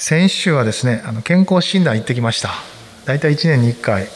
[0.00, 2.50] 先週はですねあの健康診断行ってきました。
[3.04, 4.08] 大体1年に1回、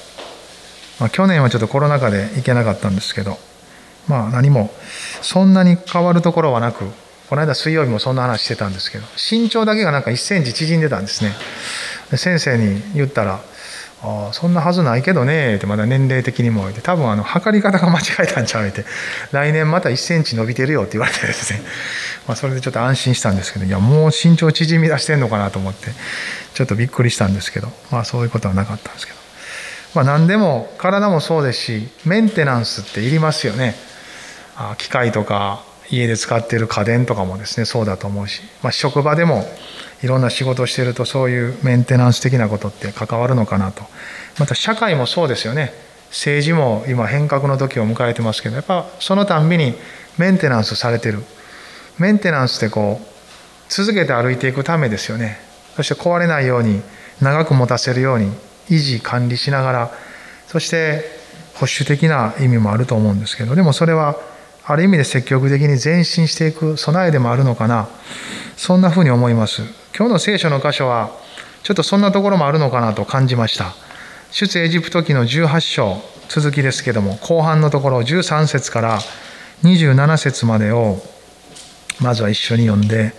[0.99, 3.39] まあ、去年はちょっとコロナ禍で行けなかったんですけど。
[4.09, 4.71] まあ何も
[5.23, 6.85] そんなに変わるところはなく
[7.31, 11.35] この間水曜日もそんな話してたんですけど身長だけがなんか1センチ縮んでたんですね。
[12.17, 13.41] 先生に言ったら
[14.07, 18.85] あそんなはずないけどねってまだ年齢的にも多分あの測り方が間違えたんちゃうって。
[19.33, 21.61] 来年また1センチ伸びてるよって言われてですね、
[22.29, 25.89] まあ、それでちょっと安心したんですけどいやもう身長縮み出してんのかなと思って
[26.53, 29.19] ちょっとびっくりしたんですけどまあそういうことはなかったんですけど。
[29.95, 33.75] まあ何でも体もそうですしメンテナンスっていりますよね。
[34.57, 39.45] あ機械とか家で使ってる家電とかもですねそうだと思うし、まあ、職場でも
[40.03, 43.85] いろんな仕事をしているとそういうメンテナンス的なことって関わるのかなと。
[44.39, 45.73] また社会もそうですよね。
[46.11, 49.75] 政治も今変革の時を迎えてますけどやっぱそのたんびに
[50.19, 51.23] メンテナンスされてる。
[51.99, 53.07] メンテナンスってこう
[53.69, 55.39] 続けて歩いていくためですよね。
[55.77, 56.83] そして壊れないように
[57.21, 58.33] 長く持たせるように
[58.71, 59.91] 維持管理しながら
[60.47, 61.05] そして
[61.55, 64.17] 保守的な意味もあると思うんですけどでもそれは
[64.65, 67.89] ある意味で積極的に前進していく備えでもあるのかな。
[68.57, 69.84] そんなふうに思います。
[69.97, 71.13] 今日の聖書の箇所は
[71.63, 73.75] ちょっとそんなところもあるのかなと感じました。
[74.33, 78.99] 出エジプト記の18章続きですけども後半のところ13節から
[79.63, 80.99] 27節までを
[82.01, 83.15] まずは一緒に読んで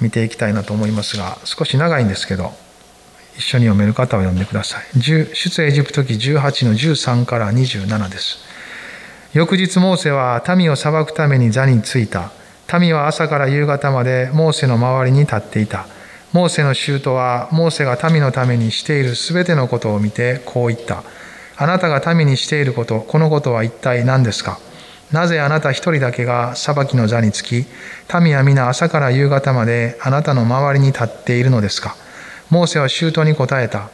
[0.00, 2.52] 見ていきたいなと思いますが少し長いんですけど
[3.36, 4.98] 一緒に読める方は読んでください。
[4.98, 8.38] 出エジプト記18の13から27です。
[9.34, 12.32] 翌日モーセは民を裁くために座についた。
[12.80, 15.86] 民は朝から夕方までモーセの周りに立っていた。
[16.32, 21.04] モーセの舅はモーセが民のためにしているすべてのことを見てこう言った。
[21.56, 24.58] あなたが民にしていること、このことは一体何ですか？
[25.12, 27.66] なぜあなた一人だけが裁きの座につき、
[28.20, 31.94] 民は皆朝から夕方まであなたの周りに立っているのですか？
[32.50, 33.90] モーセは舅に答えた。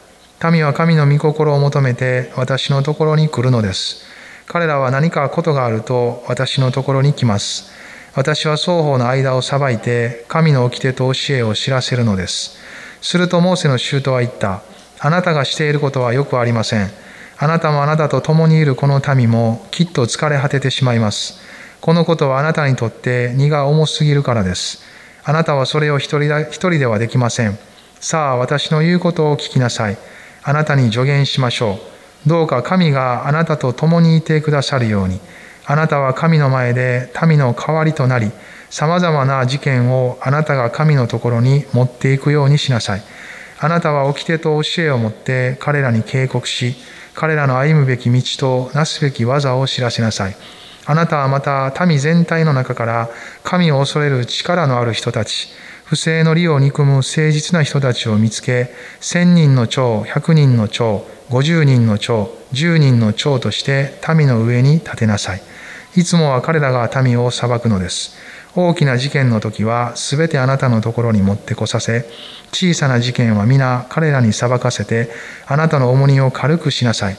[0.49, 4.03] 民は神の御心を求めて私のところに来るのです。
[4.47, 7.69] 彼らは何かことがあると私のところに来ます。
[8.13, 12.57] 私は双方の間を裁いて、神の掟と教えを知らせるのです。
[13.01, 14.61] するとモーセの舅は言った。
[14.99, 16.89] あなたがしていることはよくありません。
[17.37, 21.39] あなたもあなたと共にいるこの民もきっと疲れ果ててしまいます。
[21.79, 24.83] このことはあなたにとって荷が重すぎるからです。
[25.23, 27.57] あなたはそれを一人一人ではできません。
[28.01, 29.97] さあ、私の言うことを聞きなさい。
[30.43, 31.79] あなたに助言しましょ
[32.25, 32.29] う。
[32.29, 35.21] どうか神があなたと共にいてくださるように。
[35.71, 38.29] あなたは神の前で民の代わりとなり、
[38.69, 43.01] 様々な事件をあなたが神のところに持っていくようにしなさい。
[43.57, 46.75] あなたは掟と教えを持って彼らに警告し、
[47.13, 48.21] 彼らの歩むべき道
[48.69, 50.35] となすべき技を知らせなさい。
[50.87, 53.09] あなたはまた民全体の中から
[53.45, 55.47] 神を恐れる力のある人たち、
[55.91, 58.69] 不正の利を憎む誠実な人たちを見つけ、
[59.01, 65.41] 千人の長、百人の長、五十人の長、十人の長として民の上に立てなさい。
[65.97, 68.15] いつもは彼らが民を裁くのです。
[68.55, 72.05] 大きな事件の時はすべてあなたのところに持ってこさせ、
[72.53, 75.09] 小さな事件は皆彼らに裁かせて、
[75.45, 77.17] あなたの重荷を軽くしなさい。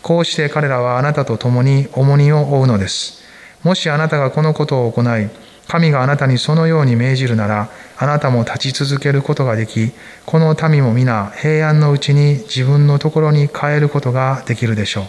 [0.00, 3.22] こうして彼らはあなたと共に重荷を負うのです。
[3.64, 5.28] もしあなたがこのことを行い、
[5.68, 9.92] 神があなたにそのように命じるなら、あなたも立ち続けることができ、
[10.26, 15.04] この民も皆平安のうちに自分のところに帰ることができるでしょう。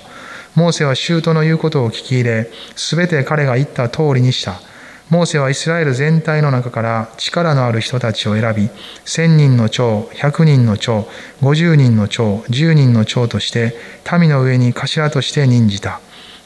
[0.55, 4.61] モーセは舅の言うことを聞き入れ、すべて彼が言った通りにした。
[5.09, 8.69] モーセはイスラエル全体の中から力のある人たちを選び、
[9.03, 11.07] 千人の長、百人の長、
[11.41, 13.75] 五十人の長、十人の長として、
[14.19, 15.99] 民の上に頭として任じた。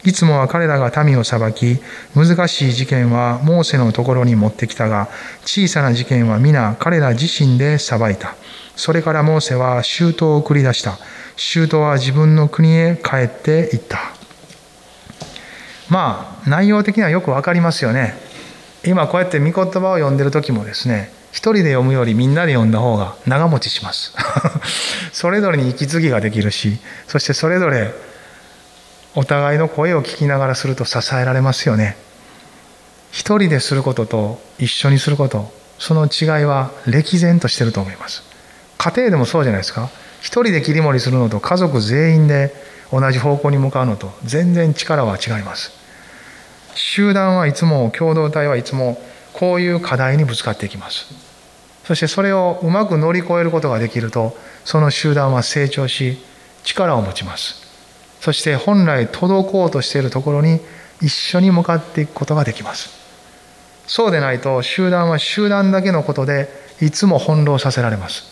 [0.05, 1.77] いつもは彼らが民を裁き、
[2.15, 5.09] 難しい事件はモーセのところに持ってきたが、
[5.45, 8.35] 小さな事件は皆彼ら自身で裁いた。
[8.75, 10.97] それからモーセは舅を送り出した。
[11.35, 13.99] 舅は自分の国へ帰っていった。
[15.89, 18.13] まあ、内容的にはよくわかりますよね。
[18.85, 24.13] 今こうやって御言葉を読んでる時もですね、一人で読むよりみんなで読んだ方が長持ちします。
[25.11, 27.93] それぞれに息継ぎができるし、そしてそれぞれ
[29.15, 31.97] お互いの声を聞きながらすると支えられますよね。
[33.11, 38.23] 一人ですることと一緒にすること、その違いは歴然としてると思います。
[38.77, 39.89] 家庭でもそうじゃないですか。
[40.21, 42.53] 一人で切り盛りするのと家族全員で
[42.91, 45.71] 同じ方向に向かうのと全然力は違います
[46.75, 49.01] 集団はいつも共同体はいつも
[49.33, 51.13] こういう課題にぶつかっていきます
[51.83, 54.35] そしてそれをうまく乗り越えることができると
[54.65, 56.19] その集団は成長し
[56.63, 57.58] 力を持ちます
[58.19, 60.59] そして本来届こうとしているところに
[61.01, 62.89] 一緒に向かっていくことができます。
[63.87, 66.49] そうでないと集団は集団だけのことで
[66.81, 68.25] いつも翻弄させられます。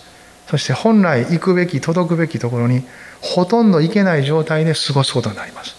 [0.48, 2.84] そして本来行くべき届くべきところに
[3.22, 5.76] ほとんど行けない状態で過ごすことになります。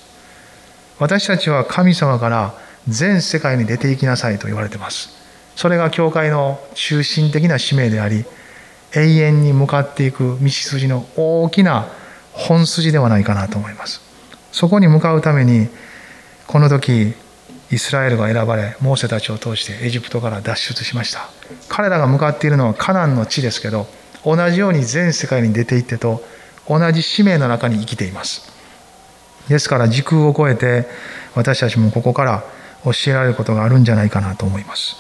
[0.99, 2.55] 私たちは神様から
[2.89, 5.11] 全世界に出て行きなさいと言われてます。
[5.55, 8.25] それが教会の中心的な使命であり
[8.95, 11.89] 永遠に向かっていく道筋の大きな
[12.39, 14.01] 本筋ではないかなと思います。
[14.53, 15.69] そこに向かうために
[16.47, 17.15] この時
[17.71, 21.29] イスラエルが選ばれモーセたちを通してエジプトから脱出しました。
[21.69, 23.87] 彼らが向かっているのはカナンの地ですけど
[24.25, 26.23] 同じように全世界に出て行ってと
[26.69, 28.51] 同じ使命の中に生きています。
[29.49, 30.87] ですから時空を超えて
[31.35, 32.45] 私たちもここから
[32.85, 34.97] 教えられることがあるんじゃないかなと思います。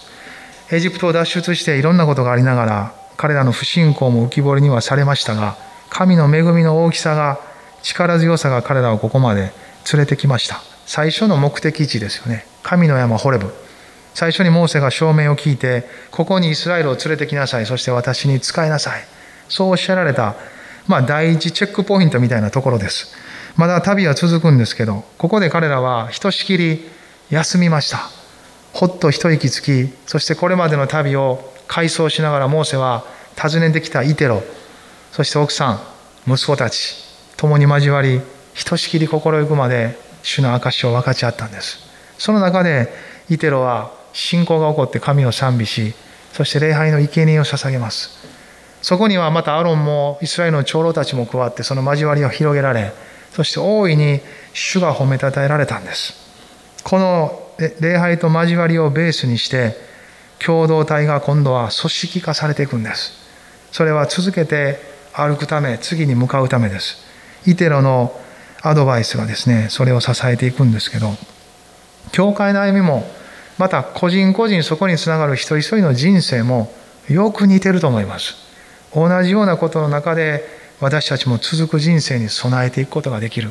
[0.70, 5.56] エジプトを脱出していろんなことがありながら彼らの不信仰も浮き彫りにはされましたが
[5.90, 7.40] 神の恵みの大きさが
[7.82, 9.52] 力強さが彼らをここまで
[9.93, 10.61] 連れてきました。
[10.87, 12.46] 最初の目的地ですよね。
[12.62, 13.52] 神の山ホレブ。
[14.14, 17.67] 最初にモーセが証明を聞いてここにイスラエルを連れてきなさい。
[17.67, 19.02] そして私に仕えなさい。
[19.49, 20.35] そうおっしゃられた、
[20.87, 23.14] まあ、第一チェックポイントみたいなところです。
[23.56, 26.88] まだ旅は続くんですけどここで彼らはひとしきり
[27.31, 27.99] 休みました。
[28.73, 33.05] ほっと一息つきそしてこれまでの旅を回想しながらモーセは
[33.40, 34.43] 訪ねてきたイテロ。
[35.12, 35.81] そして奥さん
[36.26, 36.96] 息子たち
[37.37, 38.20] 共に交わり
[38.55, 41.78] ひとしきり心ゆくまで主の証を分かち合ったんです。
[42.19, 42.93] その中で
[43.31, 45.94] イテロは信仰が起こって神を賛美し
[46.32, 48.19] そして礼拝の生贄を捧げます。
[48.82, 52.93] そこにはまたアロンもイスラエルの長老たちも加わってその交わりを広げられ
[53.32, 54.20] そして大いに
[54.52, 56.14] 主が褒めたたえられたんです。
[56.84, 57.43] この
[57.81, 59.76] 礼拝と交わりをベースにして
[60.38, 63.12] 共同体が今度は組織化されていくんです。
[63.72, 64.88] それは続けて
[65.19, 66.97] 歩くため次に向かうためです。
[67.47, 68.19] イテロの
[68.62, 71.12] アドバイスがですねそれを支えていくんですけど
[72.12, 73.09] 教会の歩みも
[73.59, 76.73] また個人個人そこにつながる一人一人の人生も
[77.09, 78.35] よく似てると思います。
[78.94, 80.44] 同じようなことの中で
[80.81, 83.50] 私たちも続く人生に備えていくことができる。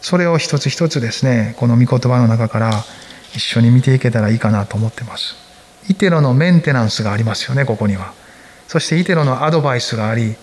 [0.00, 2.70] それを一つ一つですねこの御言葉の中から
[3.34, 5.34] 一緒に見ていけたらいいかなと思ってます。
[5.88, 8.12] イテロのメンテナンスがありますよねここには。
[8.68, 10.36] そしてイテロのアドバイスがあり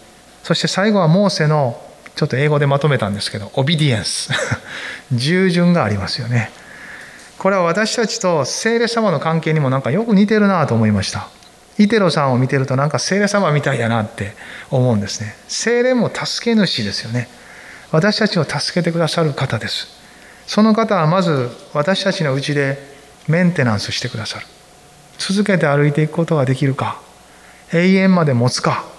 [0.47, 1.77] そして最後はモーセの
[2.15, 4.31] ちょっと英語でまとめたんですけどオビディエンス
[5.11, 6.51] 従順がありますよね。
[7.37, 11.27] これは私たちと聖霊様の関係にもなんかよく似てるなと思いました。
[11.77, 14.35] イテロさんを見てるとなんか聖霊様みたいやなって
[14.71, 15.35] 思うんですね。
[15.49, 17.27] 聖霊も助け主ですよね。
[17.91, 19.89] 私たちを助けてくださる方です。
[20.47, 22.79] その方はまず私たちのうちで
[23.27, 24.45] メンテナンスしてくださる。
[25.17, 27.01] 続けて歩いていくことができるか。
[27.73, 28.95] 永遠まで持つか。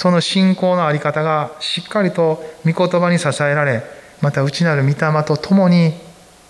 [0.00, 3.82] その信仰の在り方がしっかりと御言葉に支えられ
[4.22, 5.92] また内なる御霊と共に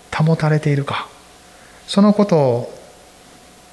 [0.09, 1.09] 保たれているか。
[1.85, 2.73] そのことを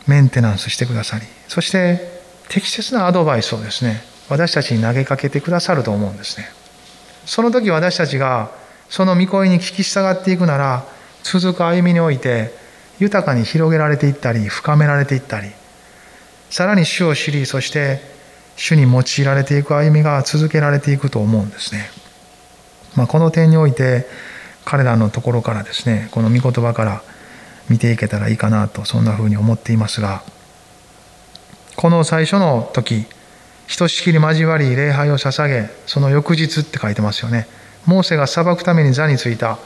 [0.08, 2.00] メンテナンスしてくださりそして
[2.48, 6.48] 適切なアドバイスをですね私たちに投げかけてくださると思うんですね。
[7.24, 8.50] その時私たちが
[8.88, 10.84] その御声に聞き従っていくなら
[11.22, 12.52] 続く歩みにおいて
[12.98, 15.52] 豊かに広げられていったり深められていったり
[16.50, 18.17] さらに主を知りそして
[18.58, 21.90] 主に用いられていく歩みが続けられていくと思うんですね。
[22.96, 24.06] まあ、この点において
[24.64, 27.02] 彼らのところからですねこの御言葉から
[27.70, 30.22] 見ていけたらいいかなとそんなふうに思っていますが
[31.76, 33.06] この最初の時
[33.68, 37.46] ひとしきり交わり礼拝を捧げその翌日って書いてますよね。
[37.86, 39.58] モーセが裁くために座についた。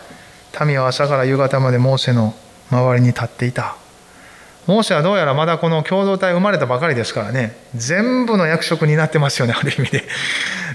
[0.67, 2.35] 民は朝から夕方までモーセの
[2.71, 3.77] 周りに立っていた。
[4.67, 10.05] モーセはどうやらまだこの共同体生まれたばかりですからね全部の役職になってますよねある意味で。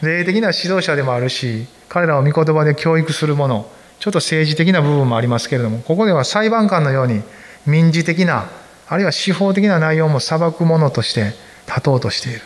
[0.02, 7.22] 霊的な指導者でもあるし彼らを御言葉で教育するものちょっと政治的な部分もありますけれどもここでは裁判官のように
[7.66, 8.50] 民事的な
[8.88, 11.34] あるいは司法的な内容も裁くものとして
[11.68, 12.42] 立とうとしている。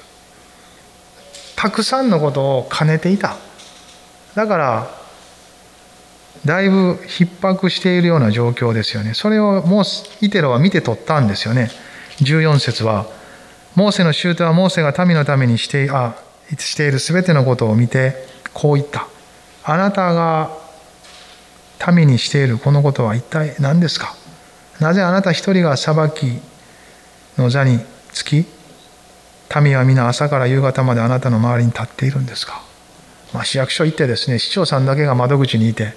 [1.56, 3.36] たくさんのことを兼ねていた。
[4.34, 5.01] だから
[6.46, 9.14] だいぶ逼迫しているような状況ですよね。
[9.14, 9.84] それをもう
[10.22, 11.70] イテロは見て取ったんですよね。
[12.20, 13.06] 14節は、
[13.76, 16.16] モーセの舅はモーセが民のためにしてあ
[16.58, 18.16] している全てのことを見て、
[18.54, 19.08] こう言った。
[19.64, 20.50] あなたが
[21.94, 24.16] 民にしているこのことは一体何ですか？
[24.80, 26.42] なぜあなた一人が裁き
[27.38, 27.80] の座に
[28.12, 28.46] つき、
[29.62, 32.64] 民は皆朝から夕方まであなたの周りに立っているんですか、
[33.34, 35.94] まあ、市役所行ってですね、市長さんだけが窓口にいて、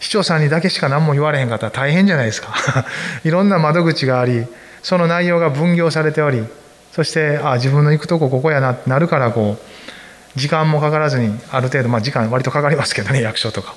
[0.00, 2.54] 市長さんにだけしか何も言われへんかったら大変じゃないですか。
[3.22, 4.46] いろんな窓口があり
[4.82, 6.44] その内容が分業されており
[6.92, 13.74] そしてあ自分の行くとこここやなってなるからこう時間もかからずにある程度まあ時間割とかかりますけどね役所とか、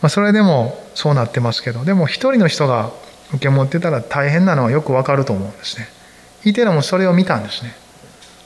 [0.00, 2.90] まあ、それでもそうなってますけどでも一人の人が
[3.34, 5.88] 受け持ってたら大変なのはよくわかると思うんですね。
[6.44, 7.74] イテラもそれを見たんですね。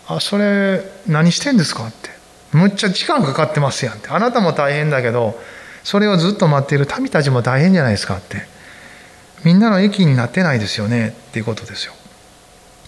[0.08, 2.10] あそれ何してんですか?」って
[2.52, 5.38] 「むっちゃ時間かかってますやん」って「あなたも大変だけど
[5.84, 8.46] それをずっと待っている民たちも大変じゃないですか」って
[9.44, 11.94] 「みんなの益になってないですよね」っていうことですよ。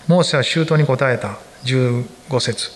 [0.09, 2.05] モーセは周到に答えた15
[2.41, 2.71] 節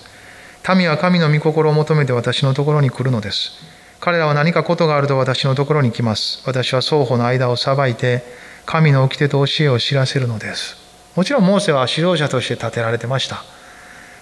[0.75, 3.53] 民は神の御心を求めて私のところに来るのです。
[4.01, 6.43] 彼らは何かことがあると私のところに来ます。
[6.45, 8.25] 私は双方の間を裁いて、
[8.65, 10.77] 神の掟と教えを知らせるのです。
[11.15, 13.45] もちろんモーセは指導者として立てられてました。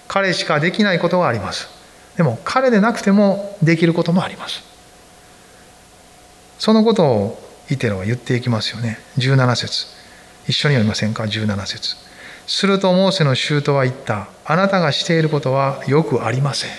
[0.07, 1.67] 彼しかできないことがあります。
[2.15, 4.63] でも彼でなくてもできることもあります。
[6.59, 8.99] そのことをイテロは言っていきますよね。
[9.17, 9.87] 17節
[10.47, 11.95] 一緒に読みませんか ?17 節
[12.47, 14.27] するとモーセの舅は言った。
[14.45, 16.69] あなたがしていることはよくありません。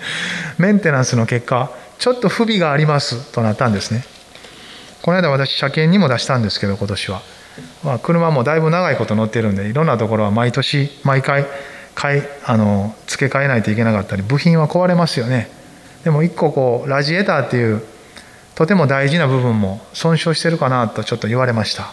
[0.58, 4.04] メンテナンスの結果、ちょっと不備がありますとなったんですね。
[5.02, 7.22] この間私、車検にも出したんですけど、今年は。
[7.82, 11.46] まあ、車もだいぶ長いこと乗ってるんで、いろんなところは毎年、毎回、
[11.96, 15.50] 買いあの付け替えないといけなかったり部品は壊れますよね
[16.04, 17.82] でも一個こうラジエーターっていう
[18.56, 21.92] とても大事な部分も損傷してるかなとちょっと言われました。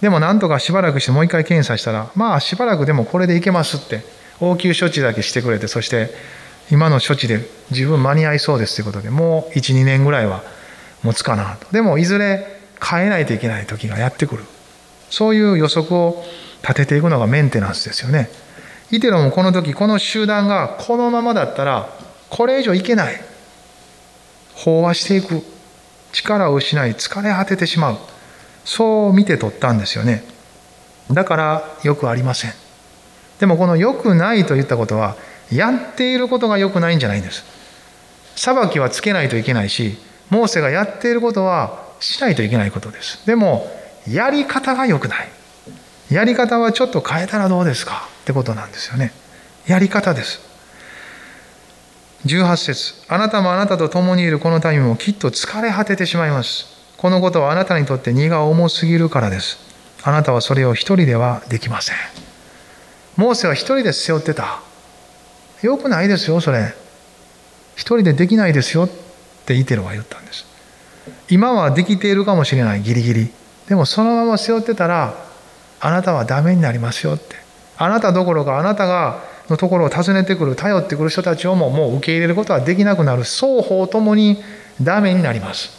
[0.00, 4.04] でもなんとかしばらくしてもう一回検査したらまあしばらくでもこれでいけますって
[4.38, 6.10] 応急処置だけしてくれてそして
[6.70, 10.42] 今の処置で十分間に合いそうですということでもう12年ぐらいは
[11.02, 11.72] 持つかなと。
[11.72, 14.44] でもいずれ変えないといけない時がやってくる。
[15.08, 16.22] そういう予測を
[16.62, 18.28] 立てていくのがメンテナンスですよね。
[18.90, 21.88] イテロもこの時この集団がこのままだったら
[22.28, 23.14] これ以上いけない。
[24.56, 25.53] 飽和していく。
[26.14, 27.98] 力を失い疲れ果ててしまう。
[28.64, 30.24] そう見て取ったんですよね。
[31.10, 32.52] だからよくありません。
[33.40, 35.16] でもこの良くないと言ったことは
[35.52, 37.44] やっていることが良くないんじゃないんです。
[38.36, 39.98] 裁きはつけないといけないし
[40.30, 43.26] モーセがやっていることはしないといけないことです。
[43.26, 43.66] でも
[44.08, 45.28] やり方が良くない。
[46.10, 48.08] やり方はちょっと変えたらどうですか？
[48.22, 49.12] ってことなんですよね。
[49.66, 50.40] やり方です。
[52.26, 56.66] 18節あなたもあなたと共にいるこの民もきっと疲れ果ててしまいます。
[56.96, 59.58] このことはあなたにとって荷が重すぎるからです。
[60.02, 61.96] あなたはそれを一人ではできません。
[63.16, 64.60] モーセは一人で背負ってた。
[65.62, 66.74] よくないですよ、それ。
[67.74, 68.90] 一人でできないですよっ
[69.44, 70.46] てイテロは言ったんです。
[71.28, 73.32] 今はできているかもしれない、ギリギリ。
[73.68, 75.14] でもそのまま背負ってたら、
[75.80, 77.36] あなたはダメになりますよって。
[77.76, 84.38] あなたどころかあなたがのところを訪ねてくる頼ってくる人たちをももう受け入れることはできなくなる双方ともに
[84.80, 85.70] ダメになります。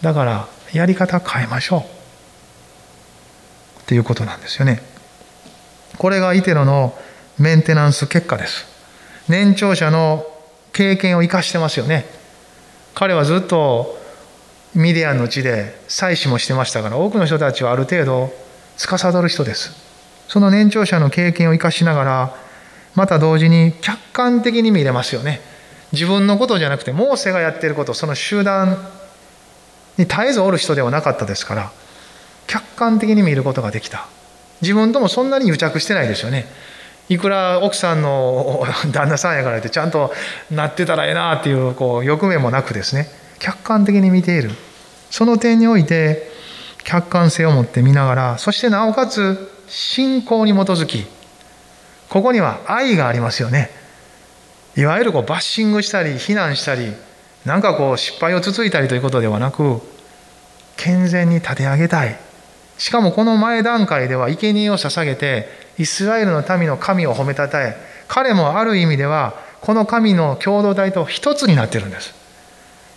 [0.00, 1.80] だからやり方変えましょう。
[3.82, 4.82] っていうことなんですよね。
[5.98, 6.96] これがイテロの
[7.38, 8.66] メンテナンス結果です。
[9.28, 10.26] 年長者の
[10.72, 12.06] 経験を生かしてますよね。
[12.94, 13.98] 彼はずっと
[14.74, 18.32] ミディアンの地で祭祀もしてましたから多くの人たちはある程度
[18.76, 19.72] 司る人です。
[20.28, 22.41] その年長者の経験を生かしながら
[22.94, 25.40] また同時に客観的に見れますよね。
[25.92, 28.78] 自分のことじゃなくてモーセがやっていることその集団
[29.98, 31.70] に絶えずおる人ではなかったですから
[32.46, 34.06] 客観的に見ることができた。
[34.60, 36.46] 自分ともそんなに癒着してないですよね。
[37.08, 40.12] いくら奥さんの 旦那さんやからってちゃんと
[40.50, 43.08] なってたらええなっていうこう欲目もなくですね。
[43.38, 44.50] 客観的に見ている。
[45.10, 46.30] その点において
[46.84, 51.06] 客観性を持って見ながらそしてなおかつ信仰に基づき
[52.12, 53.70] ここには愛がありますよね。
[54.76, 56.92] いわゆるこうバッシングしたり非難したり
[57.46, 59.80] なんかこう失敗をつついたりということではなく
[60.76, 62.18] 健全に立て上げたい。
[62.76, 67.76] しかもこの前段階では生贄を捧げてイスラエルの民の神を褒めたたえ
[68.08, 72.12] 彼もある意味ではこの神の共同体と一つになってるんです。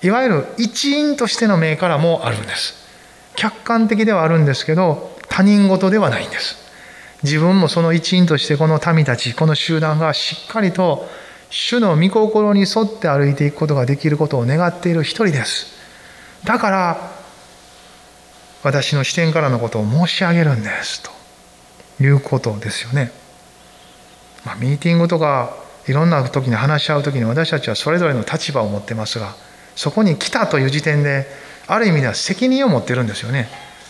[0.03, 2.74] いわゆる一員としての目からもあるんです。
[3.38, 6.64] 客観的ではあるんですけど他人事ではないんです。
[7.24, 11.07] 自分もその一員としてこの民たちこの集団がしっかりと
[11.50, 15.75] 主の御心に沿って歩いていくことができることを願っている一人です。
[16.43, 17.12] だから
[18.63, 21.03] 私の視点からのことを申し上げるんです。
[21.03, 21.12] と
[22.03, 23.12] いうことですよね、
[24.43, 25.55] まあ、ミーティングとか
[25.88, 29.36] いろんな時に話し合う時に私たちはそれぞれの立場を持ってますが
[29.75, 31.27] そこに来たという時点で
[31.67, 33.50] ある意味では責任を持ってるんですよね。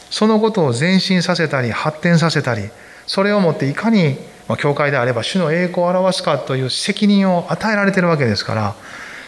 [0.09, 2.69] そのことを前進させたり発展させたり
[3.07, 4.17] それをもっていかに
[4.57, 8.75] 教会であれば主の栄光を表すかという責任を与えられてるわけですから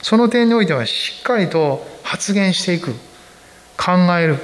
[0.02, 2.94] その点においてはしっかりと発言していく
[3.78, 4.38] 考える。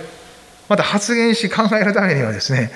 [0.70, 2.72] また発言し考えるためにはですね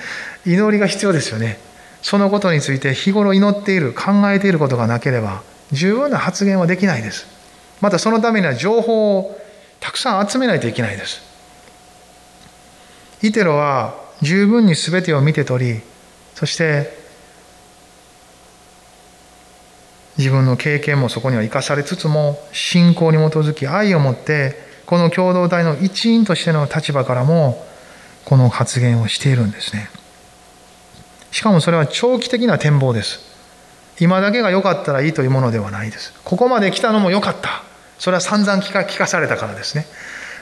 [0.45, 1.57] 祈りが必要ですよね。
[2.01, 7.25] そのことについて日頃祈っている考えていることがなければ十分な発言はできないです。
[7.81, 9.41] またそのためには情報を
[9.79, 11.21] たくさん集めないといけないです。
[13.21, 15.81] イテロは十分に全てを見て取り
[16.37, 16.95] そして
[20.19, 27.65] 自分の経験もそこには生かされつつも信仰に基づき愛を持ってこの共同体の一員としての立場からも
[28.23, 29.89] この発言をしているんですね。
[31.31, 33.19] しかもそれは長期的な展望です。
[33.99, 36.13] 今だけが良かったらいいというものではないです。
[36.23, 37.63] ここまで来たのも良かった。
[37.97, 39.87] それは散々聞か聞かされたからですね。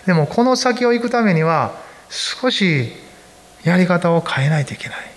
[0.06, 1.74] でもこの先を行くためには
[2.10, 2.92] 少し
[3.64, 5.15] やり方を変えないといけない。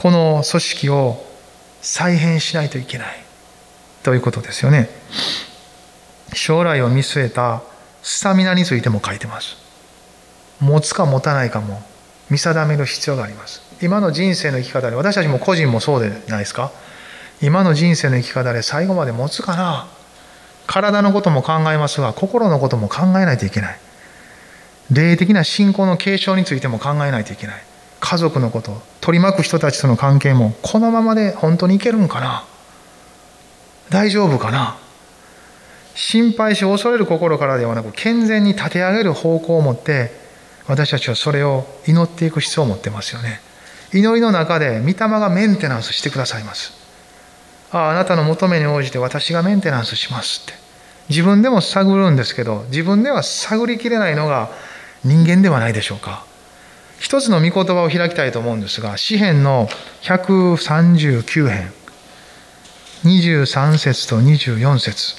[0.00, 1.22] この組織を
[1.82, 3.18] 再編しないといけない
[4.02, 4.88] ということですよね。
[6.32, 7.62] 将来を見据えた
[8.00, 9.58] スタミナについても書いてます。
[10.58, 11.82] 持つか持たないかも
[12.30, 13.60] 見定める必要があります。
[13.82, 16.72] 今の人生の生き方で私たちも個人もそうでないですか？
[17.42, 19.86] 今の人生の生き方で最後まで持つかな？
[20.66, 23.78] 体のことも考えますが心のことも考えないといけない。
[24.90, 27.62] 霊的な信仰の継承についても考えないといけない。
[28.00, 32.44] 家族のこと取り巻く人たちとの関係もこのままで本当にいけるんかな？
[33.90, 34.76] 大丈夫かな？
[35.94, 40.10] 心配し恐れる心からではなく健全に立て上げる方向を持って
[40.66, 43.40] 私たちはそれを祈っていく必要を持ってますよね。
[43.92, 46.72] 祈りの中で御霊がメンテナンスしてくださいます。
[47.72, 50.58] あああなたの求めに応じて私がメンテナンスしますって。
[51.08, 54.48] 自分でも探るんですけど自分では探りきれないのが
[55.04, 56.24] 人間ではないでしょうか。
[57.00, 59.68] 一つの御言葉を開きたいと思うんですが詩篇の
[60.02, 61.72] 139編
[63.04, 65.16] 23節と24節。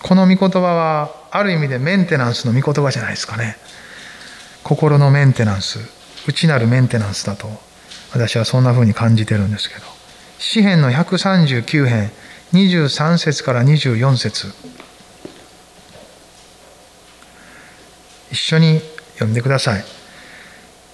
[0.00, 3.56] この御言葉はある意味でメンテナンスの御言葉じゃないですかね。
[4.62, 5.80] 心のメンテナンス
[6.28, 7.48] 内なるメンテナンスだと
[8.12, 9.82] 私はそんな風に感じてるんですけど。
[10.38, 12.12] 詩篇の139編
[12.52, 14.54] 23節から24節。
[18.30, 18.80] 一緒に
[19.18, 19.84] 読んでください。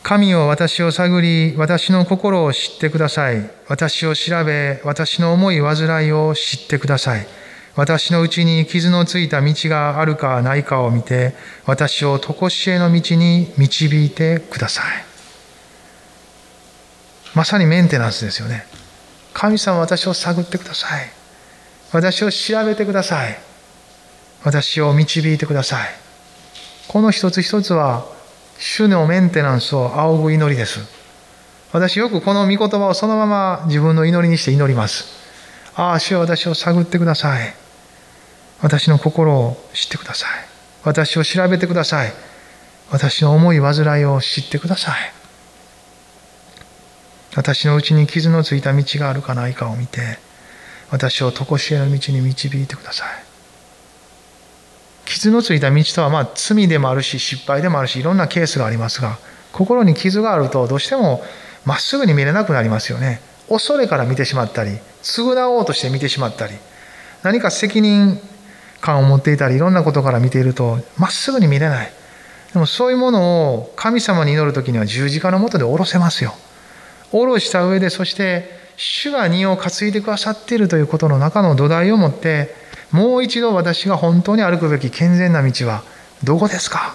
[0.03, 3.51] 神を私を探り、私の心を知ってください。
[3.69, 7.27] 私を調べ、私の思い煩いを知ってください。
[7.75, 11.35] 私のうちに傷のついた道があるかないかを見て、
[11.65, 14.85] 私を常しえの道に導いてください。
[17.35, 18.67] まさにメンテナンスですよね。
[19.33, 21.11] 神様私を探ってください。
[21.93, 23.39] 私を調べてください。
[24.45, 26.04] 私を導いてください。
[26.89, 28.07] この一つ一つは
[28.59, 30.81] 主のメンテナンスを仰ぐ祈りです。
[31.73, 35.07] 私よくこの御言葉をそのまま自分の祈りにして祈ります。
[35.75, 37.55] ああ、主は私を探ってください。
[38.63, 40.31] 私の心を知ってください。
[40.85, 42.13] 私を調べてください。
[42.91, 45.13] 私の思い煩いを知ってください。
[47.35, 50.19] 私のうちに傷のついた道があるかないかを見て、
[50.91, 53.24] 私を常しえの道に導いてください。
[55.05, 59.19] 傷のついた道とはまあ罪でもあるし失敗でもあるしいろんなケースがありますが
[59.53, 61.23] 心に傷があるとどうしても
[61.65, 63.21] まっすぐに見れなくなりますよね。
[63.49, 66.55] 恐れから見てしまったり償おうとして見てしまったり
[67.23, 68.19] 何か責任
[68.81, 71.93] 感を持っていたりいろんなことから見ているとまっすぐに見れない。
[72.53, 76.35] でもそういうものを神様に祈る時には十字架のもとで下ろせますよ。
[77.11, 82.55] 下ろした上でそして主が荷を担いでくださっているということの中の土台を持って
[82.95, 85.83] もう一度私が本当に歩くべき健全な道は
[86.23, 86.95] どこですか？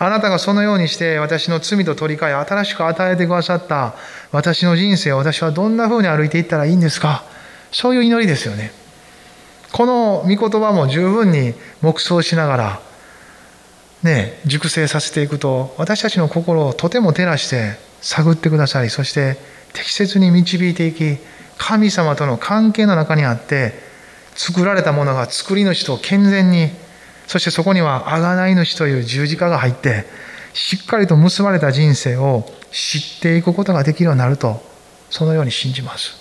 [0.00, 3.94] あなたがそのようにして私の罪と取り替え新しく与えてくださった
[4.32, 7.22] 私の人生を私はどんな風に歩いていったらいいんですか？
[7.70, 8.72] そういう祈りですよね。
[9.70, 12.80] この御言葉も十分に黙想しながら
[14.02, 19.36] ね熟成させていくと私たちの心をとても照らして探ってくださりそして
[19.72, 21.18] 適切に導いていき
[21.58, 23.91] 神様との関係の中にあって
[24.34, 26.70] 作られたものが作り主と健全に
[27.26, 30.04] そしてそこには贖い主という十字架が入って
[30.52, 34.62] しっかりと結ばれた人生を知っていくことができるようになると
[35.10, 36.16] そのように信じます。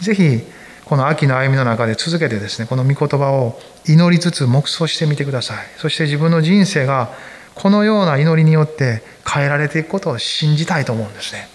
[0.00, 0.42] 是非
[0.84, 5.66] この秋の歩みの中で続けてですねこの御言葉を祈りつつ黙想してみてください。
[5.76, 7.10] そして自分の人生が
[7.54, 11.48] このような祈りによって変えられていくことを信じたいと思うんですね。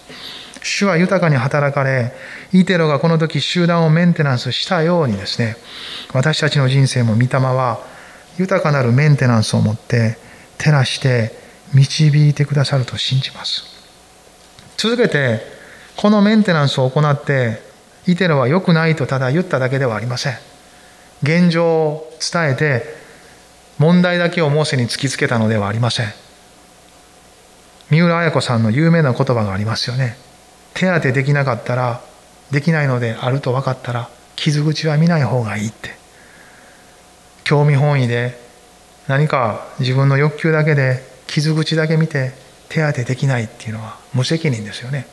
[0.62, 2.12] 主は豊かに働かれ
[2.54, 5.56] イテロがこの時集団をメンテナンスしたようにですね
[6.12, 7.80] 私たちの人生も御霊は
[8.38, 10.18] 豊かなるメンテナンスを持って
[10.56, 11.32] 照らして
[11.74, 13.64] 導いてくださると信じます。
[14.76, 15.40] 続けて
[15.96, 17.60] このメンテナンスを行って
[18.06, 20.34] イテロは良くないとただ言っただけではありません。
[21.24, 22.84] 現状を伝えて
[23.78, 26.12] 問題だけをモーセに突きつけたのではありません。
[27.90, 30.16] 三浦綾子さんの有名な言葉がありますよね。
[30.74, 32.00] 手当てできなかったら
[32.50, 35.96] できないのであると分かったら傷口は見ない方がいいって。
[37.44, 38.38] 興味本位で
[39.06, 42.32] 何か自分の欲求だけで傷口だけ見て
[42.68, 45.06] 手当てできないっていうのは無責任ですよね。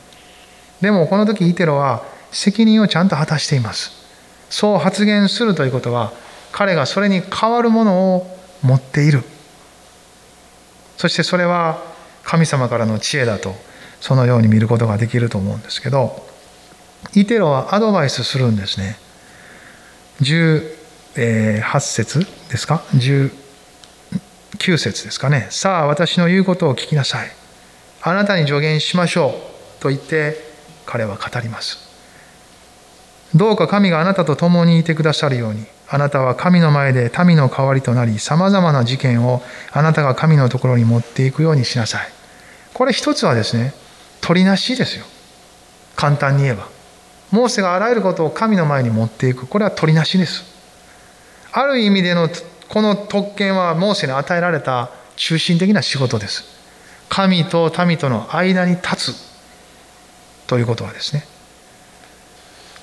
[0.79, 3.91] でもこの時イテロは責任をちゃんと果たしています。
[4.49, 6.13] そう発言するということは
[6.51, 9.23] 彼がそれに代わるものを持っている。
[10.97, 11.83] そしてそれは
[12.23, 13.55] 神様からの知恵だと
[13.99, 16.25] そのように見ることができると思うんですけど
[17.13, 18.97] イテロはアドバイスするんですね。
[20.21, 23.31] 18節ですか？19
[24.77, 25.47] 節ですかね。
[25.49, 27.31] さあ私の言うことを聞きなさい。
[28.03, 29.35] あなたに助言しましょ
[29.79, 30.37] うと言って
[30.85, 31.89] 彼は語ります。
[33.35, 35.65] どうか神があなたと共にいてくださるように。
[35.93, 39.41] あなたは神の前で民の代わりとなりさまざまな事件を
[39.73, 42.07] あなたが神のところに持っていくようにしなさい。
[42.73, 43.73] これ一つはですね
[44.21, 45.05] 取りなしですよ。
[45.97, 46.70] 簡単に言えば。
[47.31, 49.47] モーセがあらゆることを神の前に持っていく。
[49.47, 50.43] これは取りなしです。
[51.53, 52.29] ある意味での
[52.67, 56.43] この特権はモーセに与えられた中心的な仕事です。
[57.09, 59.31] 神と民との間に立つ。
[60.47, 61.25] ということはですね。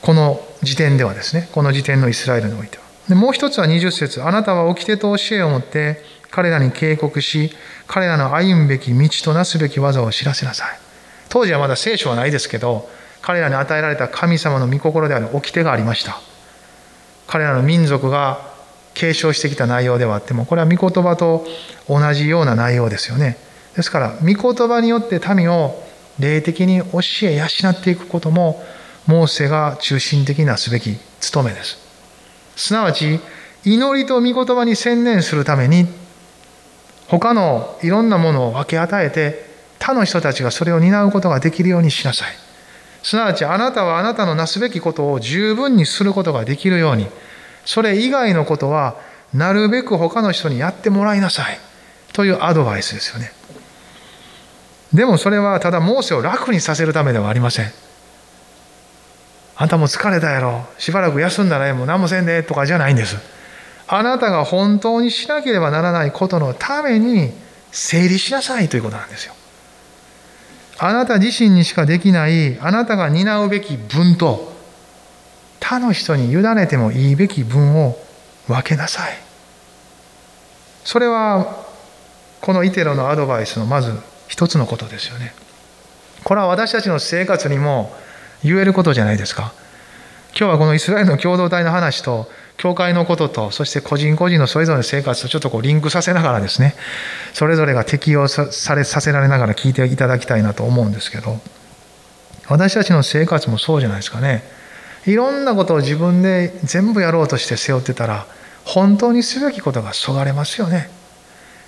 [0.01, 1.49] この時点ではですね。
[1.53, 2.85] この時点のイスラエルにおいては。
[3.09, 4.23] でもう一つは20節。
[4.23, 7.53] あなたは掟と教えを持って彼らに警告し
[7.87, 10.79] 彼らの歩むべき道となすべき技を知らせなさい。
[11.29, 12.89] 当時はまだ聖書はないですけど
[13.29, 16.19] 彼らに与えられた神様の御心である掟がありました。
[17.27, 18.41] 彼らの民族が
[18.95, 21.45] 継承してきた内容ではあってもこれは御言葉と
[21.91, 23.37] 同じような内容ですよね。
[23.77, 25.79] ですから御言葉によって民を
[26.19, 28.65] 霊的に教え養っていくことも
[29.07, 31.77] モーセが中心的なすべき務めです。
[32.57, 33.21] すなわち
[33.63, 35.87] 祈りと御言葉に専念するために
[37.09, 39.45] 他のいろんなものを分け与えて
[39.79, 42.48] 他の人たちがそれを担うことができるようにしなさい。
[43.03, 47.07] すなわちあなたはあなたのなすべきことを十分にすることができるように
[47.65, 48.97] それ以外のことは
[49.35, 51.59] なるべく他の人にやってもらいなさい
[52.13, 53.33] というアドバイスですよね。
[54.93, 57.71] でもそれはただモーセを楽にさせるためではありません。
[59.57, 60.65] あんたも疲れたやろ。
[60.79, 63.17] しばらく休んだらええもう何もせんでとかじゃないんです。
[63.87, 67.33] あなたが本当にしなければならないことのために
[67.71, 69.35] 整理しなさいということなんですよ。
[70.79, 74.53] あなた自身にしかできないあなたが担うべき分と
[75.61, 77.99] 他の人に委ねてもいいべき分を
[78.47, 79.13] 分けなさい。
[80.85, 81.67] それは
[82.41, 83.93] このイテロのアドバイスのまず
[84.29, 85.35] 一つのことですよね。
[86.25, 87.95] これは私たちの生活にも
[88.43, 89.53] 言えることじゃないですか。
[90.31, 96.75] 今日はこのイスラエルの共同体の話と教会のこととそして個人個人のそれぞれの生活とちょっとこうリンクさせながらですね
[97.33, 101.39] それぞれが適用されさせられながら聞いていただきたいなと思うんですけど
[102.49, 104.43] 私たちの生活もそうじゃないですかね。
[105.07, 108.27] いろんなことを自分で全部やろうとして背負ってたら
[108.65, 110.91] 本当にすべきことがそがれますよね。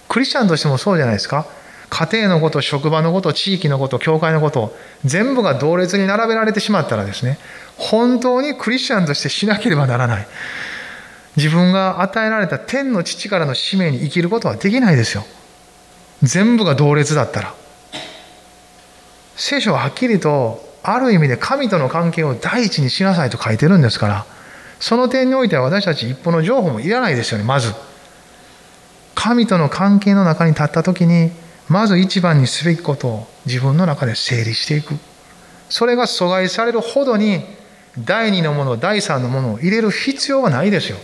[0.08, 1.46] クリスチャンとしてもそうじゃないですか。
[1.90, 7.36] 家庭のこと職場のこと地域のこと教会のこと全部が同列に並べられてしまったらですね
[7.76, 10.26] 本当にクリスチャンとしてしなければならない。
[11.36, 15.24] 自分が与えられた天の父からの使命に生きることはできないですよ。
[16.22, 17.54] 全部が同列だったら。
[19.36, 24.26] 聖書ははっきりとある意味で神との関係を第一にしなさいと書いてるんですから
[24.80, 27.72] その点においては私たち一歩の情報もいらないですよねまず。
[29.14, 31.30] 神との関係の中に立った時に
[31.68, 34.94] まず一番にすべきことを自分の中で整理していく。
[35.68, 37.44] それが阻害されるほどに
[37.98, 40.98] 第二のもの第三のものを入れる必要はないですよ。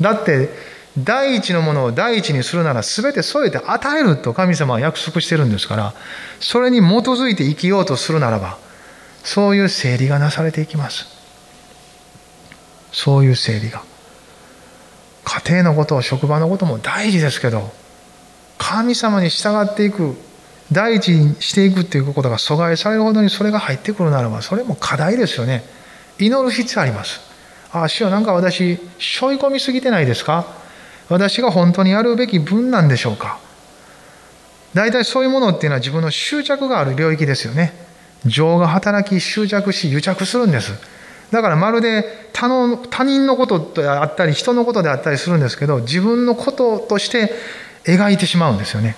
[0.00, 0.50] だって
[0.98, 5.94] 第一のものを第一にするなら全て添えて与えると神様は約束してるんですから
[6.40, 8.58] それに基づいて生きようとするならば
[9.22, 11.06] そういう整理がなされていきます。
[12.92, 13.82] そういう整理が。
[15.24, 17.72] 家庭のこと職場のことも大事ですけど
[18.58, 20.14] 神様に従っていく
[20.70, 25.64] 第一にしていくっていうことが阻害されるほどにそれが入ってくるならばそれも課題ですよね。
[26.18, 27.20] 祈る必要あります。
[27.76, 30.46] ああ、主よなんか私、背負い込みすぎてないですか？
[31.08, 33.38] 私が本当にやるべき分なんでしょうか？
[34.72, 37.74] 大体そういうものっていうのは自分の執着がある領域ですよね。
[38.24, 40.72] 情が働き、執着し、癒着するんです。
[41.30, 47.32] だからまるで他の他人のことであったり、人のことであったりするんですけど、自分のこととして
[47.84, 48.96] 描いてしまうんですよね。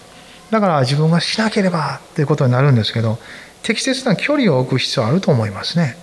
[0.50, 3.18] だから自分がしなければっていうことになるんですけど、
[3.62, 5.96] 適切な距離を置く必要あると思いますね。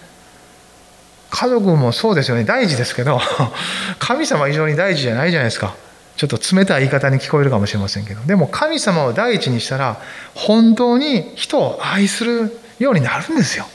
[1.36, 2.45] 家族もそうですよね。
[2.45, 3.19] 大事ですけど
[4.00, 5.76] 神様は非常に大事じゃないじゃないですか。
[6.15, 8.21] ちょっと冷たい言い方に聞こえるかもしれませんけど。
[8.21, 9.98] でも神様を第一にしたら
[10.34, 13.67] 本当に人を愛するようになるんですよ。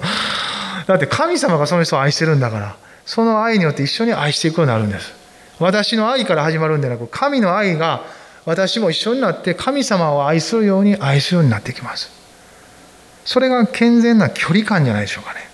[0.86, 5.12] だって神様がその人を愛してるんだからその愛によって一緒に愛していくようになるんです。
[5.58, 8.04] 私の愛から始まるんでなく神の愛が
[8.46, 12.10] 私も一緒になって神様を愛するように愛するようになってきます。
[13.26, 15.47] それが健全な距離感じゃないでしょうかね。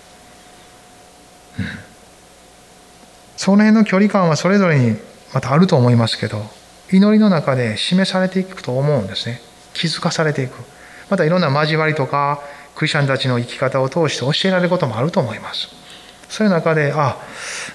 [3.37, 4.97] その辺の距離感はそれぞれに
[5.33, 6.43] またあると思いますけど
[6.93, 9.41] 祈りの中で示されていくと思うんですね。
[9.73, 10.53] 気づかされていく。
[11.11, 12.41] またいろんな交わりとか
[12.75, 15.69] クリスチャンたちの生き方を通して教えられることもあると思います。
[16.29, 17.19] そういう中であ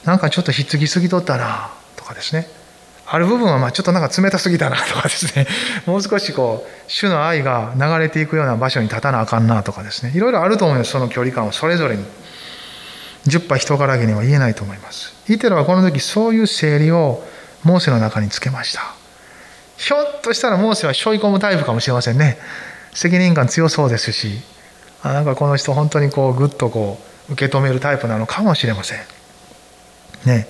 [0.05, 2.47] なんかちょっとひっつきすぎとったなとかですね。
[3.11, 5.47] ある部分はまあちょっとなんか冷たすぎたなとかですね。
[5.85, 10.11] もう少しこう主の愛が流れていくような場所に立たなあかんなとかですね。
[10.15, 12.05] いろいろあると思いますその距離感をそれぞれに。
[13.25, 15.13] 十波人からげには言えないと思います。
[15.27, 17.23] イテロはこの時そういう整理を
[17.63, 18.81] モーセの中につけました。
[19.77, 22.37] ひょっとしたらモーセは背負い込むタイプかもしれませんね。
[22.93, 24.41] 責任感強そうですし。
[25.01, 28.99] あなんかこの人本当にこうグッとこう受け止めるタイプなのかもしれません。
[30.25, 30.47] ね。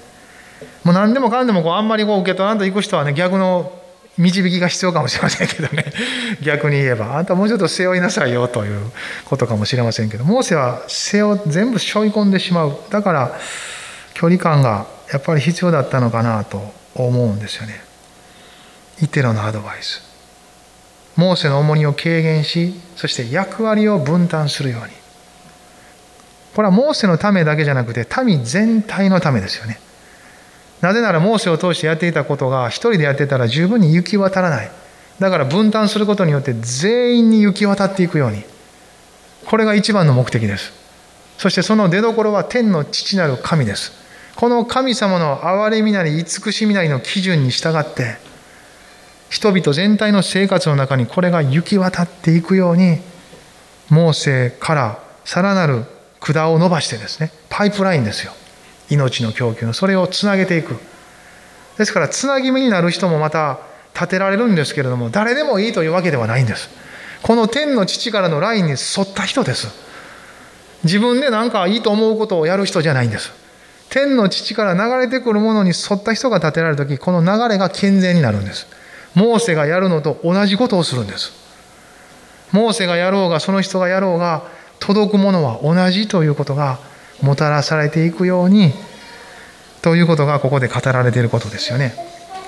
[0.83, 3.78] もう何でもかんでもこうあんまりこう受け取らんといく人はね逆の
[4.19, 5.85] 導きが必要かもしれませんけどね。
[6.43, 7.15] 逆に言えば。
[7.17, 8.91] あんたもうちょっと背負いなさいよという
[9.25, 10.25] ことかもしれませんけど。
[10.25, 12.77] モーセは背を全部背負い込んでしまう。
[12.89, 13.39] だから
[14.13, 17.81] 距離感がやっぱり必要だったのかなと思うんですよね。
[19.01, 20.03] イテロのアドバイス。
[21.15, 24.93] モーセの重荷を軽減しそして役割を分担するように。
[26.55, 29.79] これはモーセのためだけじゃなくて民全体のためですよね。
[30.81, 34.71] なぜならモーセを通してやっていたことが一人でやってたら十分に行き渡らない。
[35.19, 38.43] だから分担することによって全員に行き渡っていくように。
[39.45, 40.71] これが一番の目的です。
[41.37, 43.99] そしてその出どころは天の父なる神です。
[44.39, 48.15] この神様の憐れみなり慈しみなりの基準に従って
[49.29, 52.99] 人々全体の生活の中にこれが行き渡っていくように
[53.89, 55.83] モーセからさらなる
[56.21, 58.31] 管を伸ばしてですねパイプラインですよ。
[58.89, 60.77] 命の供給のそれをつなげていく。
[61.77, 63.59] ですからつなぎ目になる人もまた
[63.93, 66.69] 立てられるんですけれども誰でもいいというわけではないんです。
[67.21, 69.67] この天の父からのラインに沿った人です。
[70.83, 73.31] 自分で何かいいと思うことをやる人じゃないんです。
[73.89, 78.67] 天の父から流れてくるものに沿った人が立てられる時この流れが健全になるんです。
[79.15, 81.33] モーセがやるのと同じことをするんです。
[82.51, 84.43] モーセがやろうがその人がやろうが
[84.79, 86.79] 届くものは同じということが
[87.21, 88.73] もたらされていくように
[89.81, 91.93] ということがここで語られていることですよね。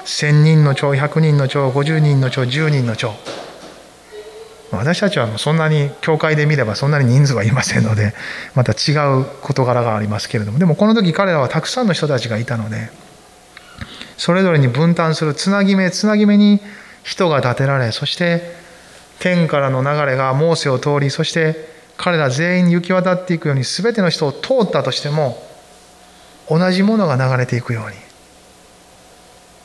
[0.06, 3.14] 1000人の長100人の長50人の長10人の長
[4.72, 8.14] 私たちはそんなに教会で見ればそんなに人数はいませんので
[8.56, 12.90] また違う事柄がありますけれどもでもこの時彼らはたくさんの人たちがいたので
[14.18, 16.62] それぞれに分担するつなぎ目つなぎ目に
[17.04, 18.42] 人が立てられそして
[19.20, 21.71] 天からの流れがモーセを通りそして
[22.02, 25.38] 彼ら全員に行き渡っていくように全ての人を通ったとしても
[26.50, 27.96] 同じものが流れていくように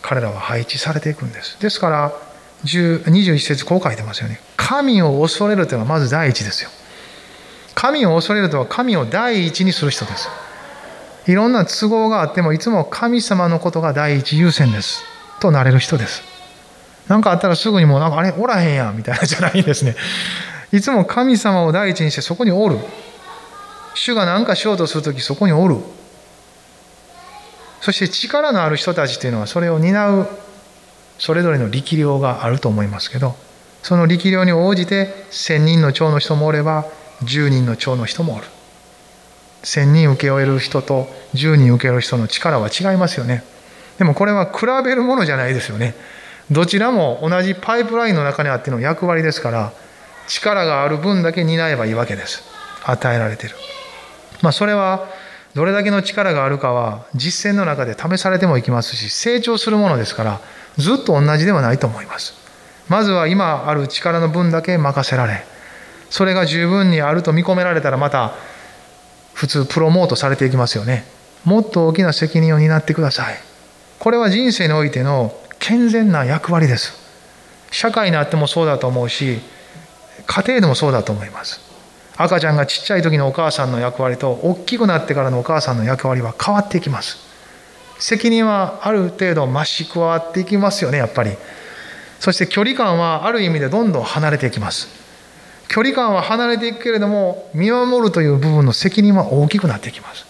[0.03, 1.59] 彼らは配置されていくんです。
[1.61, 2.12] ですから
[2.64, 4.38] 21節こう書いてますよね。
[4.59, 6.70] 神を恐れるというのはまず第一ですよ。
[7.75, 10.29] 神を恐れるとは神を第一にする人です。
[11.27, 15.03] いろんな都合があってもいつも神様のことが第一優先です。
[15.40, 16.22] となれる人です。
[17.09, 19.96] 何かあったらすぐにもうなんかあれおらへんやんみたいなじゃないんですね。
[20.72, 22.79] いつも神様を第一にしてそこにおる。
[23.94, 25.76] 主が何かしようとする時そこにおる。
[27.81, 30.29] そして力のある人たちというのはそれを担う。
[31.18, 33.37] それぞれの力量があると思いますけど
[33.83, 36.85] その力量に応じて1,000人の長の人もおれば
[37.22, 38.44] 10人の長の人もおる。
[39.62, 43.44] 1,000人請け負える人と10人請け負える人の力は違いますよね。
[43.98, 45.94] でもこれは比べるものじゃないですよね。
[46.50, 49.72] どちらも同じパイプラインの中にあっての役割ですから
[50.29, 52.43] 力がある分だけ担えばいいわけです。
[52.85, 53.55] 与えられてる。
[54.43, 55.09] まあそれは
[55.55, 60.41] どれだけの力があるかは実践の中で試されてもいきますし成長するものですから
[60.77, 62.35] ずっと同じではないと思います。
[62.89, 65.45] まずは今ある力の分だけ任せられ
[66.11, 68.35] それが十分にあると見込められたらまた
[69.35, 71.05] 普通プロモートされていきますよね。
[71.45, 73.35] もっと大きな責任を担ってください。
[73.99, 76.95] これは人生においての健全な役割です。
[77.71, 79.41] 社会にあってもそうだと思うし
[80.27, 81.61] 家庭でもそうだと思います。
[82.17, 87.19] 赤ちゃんがちっちゃい時のお母さんの役割と大きくなってからのお母さんの役割は変わっていきます。
[87.99, 91.33] 責任はある程度増し加わっていきますよねやっぱり。
[92.21, 94.89] そして距離感はある意味でどんどん離れていきます。
[95.69, 100.27] 距離感は離れていくけれども見守るという部分の責任は大きくなっていきます。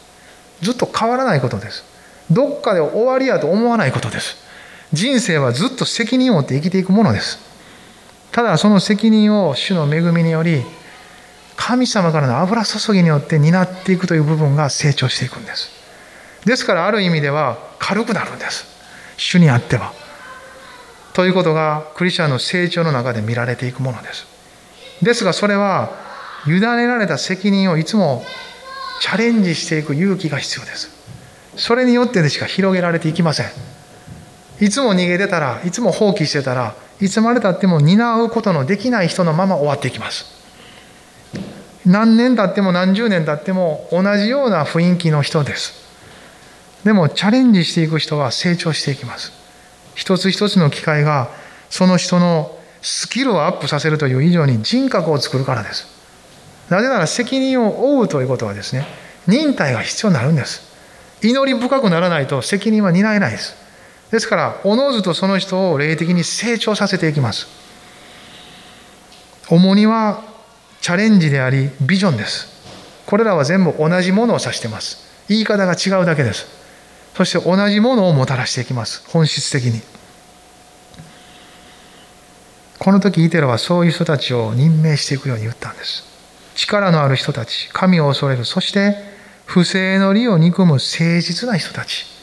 [0.63, 1.85] ずっと変わらないことです。
[2.31, 4.37] どっかで終わりやと思わないことです。
[4.93, 7.46] 人生はずっと責任を負って生きていくものです。
[8.37, 10.63] ただその責任を主の恵みにより
[11.57, 15.71] 神様からの油注ぎによって担っていくという部分が成長していくんです。
[16.45, 18.67] ですからある意味では軽くなるんです。
[19.17, 19.95] 主にあっては。
[21.15, 24.27] ということがクリスチャンの成長の中で見られていくものです。
[25.01, 25.93] ですがそれは
[26.47, 28.23] 委ねられた責任をいつも
[29.01, 30.91] チャレンジしていく勇気が必要です。
[31.57, 33.47] それによってでしか広げられていきません。
[34.61, 40.25] いつも逃げてたらいつも放棄してたらいつまでたっても担うことのできない人のまま終わっていきます。
[41.85, 45.87] 何年経っても何十年経っても同じような雰囲気の人です。
[46.85, 49.33] でもチャレンジしていく人は成長していきます。
[49.95, 51.31] 一つ一つの機会が
[51.69, 55.87] その人のスキルをアップさせるという以上に人格を作るからです。
[56.71, 58.87] なぜなら責任を負うということはですね
[59.27, 60.63] 忍耐が必要になるんです。
[61.23, 63.66] 祈り深くならないと責任は担えないです。
[64.11, 67.47] ですからおのずとその人を霊的に成長させていきます。
[69.49, 70.23] 重荷は
[70.81, 72.49] チャレンジでありビジョンです。
[73.07, 75.07] これらは全部同じものを指してます。
[75.29, 76.47] 言い方が違うだけです。
[77.15, 79.09] そして同じものをもたらしていきます。
[79.09, 79.81] 本質的に。
[82.79, 86.05] この時イテロはそういう人たちを任命していくように言ったんです。
[86.55, 88.45] 力のある人たち神を恐れる。
[88.45, 88.97] そして
[89.45, 92.16] 不正の利を憎む誠実な人たち。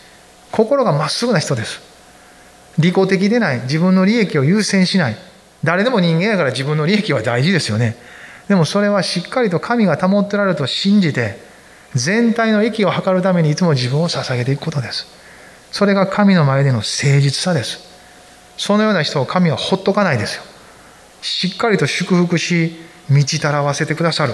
[0.53, 1.81] 心がまっすぐな人です。
[2.77, 3.61] 利己的でない。
[3.61, 5.17] 自分の利益を優先しない。
[5.63, 7.97] 誰でも人間やから自分の利益は大事ですよね。
[8.47, 11.39] でもそれはしっかりと神が保ってられると信じて
[11.95, 15.07] 全体の益を図るためにいつも自分を捧げていくことです。
[15.71, 17.79] それが神の前での誠実さです。
[18.55, 20.43] そのような人を神はほっとかないですよ。
[21.23, 22.75] しっかりと祝福し
[23.09, 24.33] 満ちたらわせてくださる。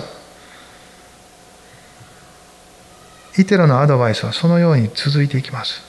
[3.38, 5.88] イテロのアドバイスはそのように続いていきます。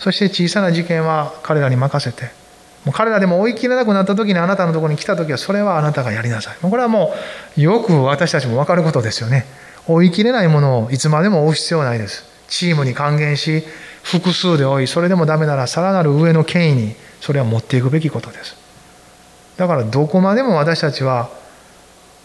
[0.00, 2.40] そして小さな事件は彼らに任せて
[2.84, 6.56] もう彼らでも追い切れなくなった時にあなたのところに来た時はそれはあなたがやりなさい。
[6.60, 7.12] これはも
[7.56, 9.44] うよく私たちも分かることですよね。
[9.86, 12.24] 追い切れないものをいつまでも追う必要はないです。
[12.48, 13.62] チームに還元し
[14.02, 18.56] 複数で追いそれでもダメならさらなる上の権威にそれは持っていくべきことです。
[19.58, 21.28] だからどこまでも私たちは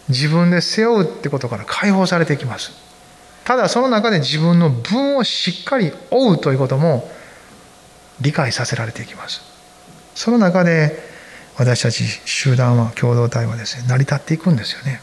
[0.08, 2.72] 自分で背負うってことから解放されていきます。
[3.44, 7.12] ただその中で自分の分をしっかり追うということも
[8.22, 9.42] 理解させられていきます。
[10.16, 10.98] その中で
[11.58, 15.02] 私たち集団は共同体はですね成り立っていくんですよね。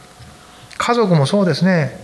[0.78, 1.98] 家族もそうですね。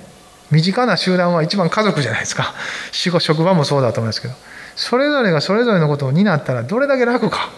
[0.50, 2.54] 身近な集団は一番家族じゃないですか。
[2.92, 4.34] 仕事職場もそうだと思いますけど。
[4.76, 7.50] それぞれがそれぞれのことを担ったらどれだけ楽か。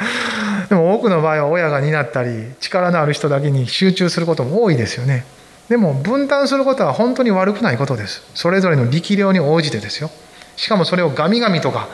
[0.68, 5.24] でも多くの場合は親が担ったり力のある人だけに集中することも多いですよね。
[5.68, 8.22] でも分担することは本当に悪くないことです。
[8.34, 10.10] それぞれの力量に応じてですよ。
[10.56, 11.88] しかもそれをガミガミとか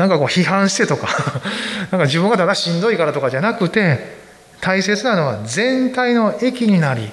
[0.00, 1.08] なんかこう批判してとか
[1.92, 4.16] なんか自分がただしんどいからとかじゃなくて
[4.62, 7.12] 大切なのは全体の益になり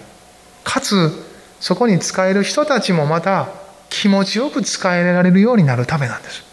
[0.63, 1.11] かつ
[1.59, 3.49] そこに使える人たちもまた
[3.89, 6.43] 気持ちよく使えられるようになるためなんです。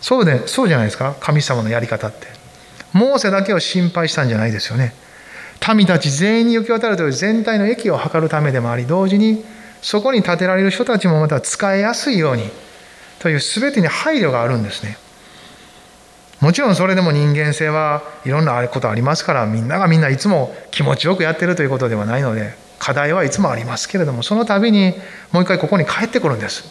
[0.00, 1.16] そうでそうじゃないですか？
[1.18, 2.28] 神様のやり方って。
[2.92, 4.94] モーセだけを心配したんじゃないですよね。
[5.74, 9.44] 民たち全員に行き渡るという全体の益を図るためでもあり同時に
[9.82, 12.48] そこに建てられる人たちもまた使いやすいように
[13.18, 14.98] という全てに配慮があるんですね。
[16.40, 24.94] もちろんそれでも人間性はいろんなことありますからみんながみんないつも気持ちよくやってるということではないので課題はいつもありますけれどもその度に
[25.32, 26.64] もう一回ここに帰ってくるんです。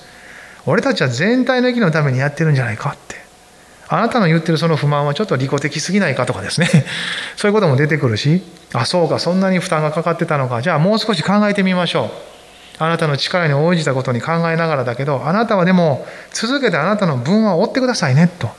[0.67, 3.15] 俺たちは全体の益のためにやってるんじゃないかって。
[3.88, 6.67] あなたの言ってるその不満はちょっと利己的すぎないかとかですね。
[7.38, 10.62] そういうことも出てくるしあそうかそんなに負担がかかってたのか。
[10.62, 12.10] じゃあもう少し考えてみましょう。
[12.78, 18.49] あなたの力に応じたことに考えながらだけどあなたはでも続けてあなたの分は追ってくださいねと。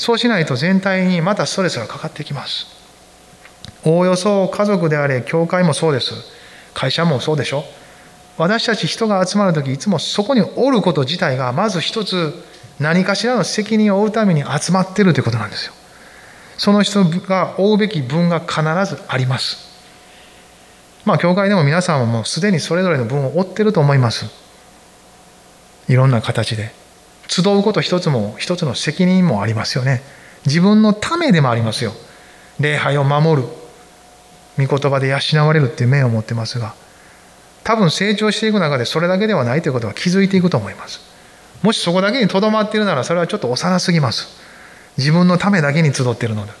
[0.00, 2.66] そうしないと全体にまたストレスがかかってきます。
[3.84, 6.14] おおよそ家族であれ教会もそうです。
[6.72, 7.64] 会社もそうでしょ。
[8.38, 12.32] 私たち人が集まる時いつもそこにおること自体がまず一つ
[12.78, 15.74] 何かしらの責任を負うために集まってるということなんですよ。
[16.56, 19.58] その人が負うべき分が必ずあります。
[21.04, 24.24] まあ教会でも皆さんはもうすでにそれぞれの分を負ってると思います。
[25.88, 26.72] いろんな形で。
[27.30, 30.02] 集うこと一つも一つの責任もありますよね。
[30.46, 31.92] 自分のためでもありますよ。
[32.58, 33.48] 礼拝を守る。
[34.58, 36.74] 御言葉で養われるっていう面を持ってますが。
[37.62, 41.00] 多分成長していく中でそれだけではないということは気づいていくと思います。
[41.62, 44.26] もしそこだけにとどまっているならそれはちょっと幼すぎます。
[44.98, 46.52] 自分のためだけに集っているので。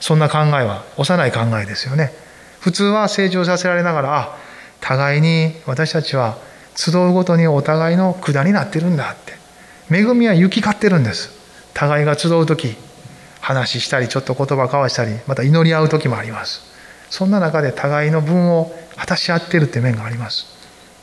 [0.00, 2.12] そんな考えは幼い考えですよね。
[2.60, 4.36] 普通は成長させられながらあ
[4.80, 6.36] 互いに私たちは
[6.74, 9.45] 集うごとにお互いの管になってるんだって。
[9.90, 11.30] 恵みは行き交ってるんです。
[11.74, 12.76] 互いが集う時
[13.40, 16.62] 話したりちょっと言葉交わしたりまた祈り合う時もあります。
[17.10, 20.46] そんな中で互いの分を果たし合ってるって面があります。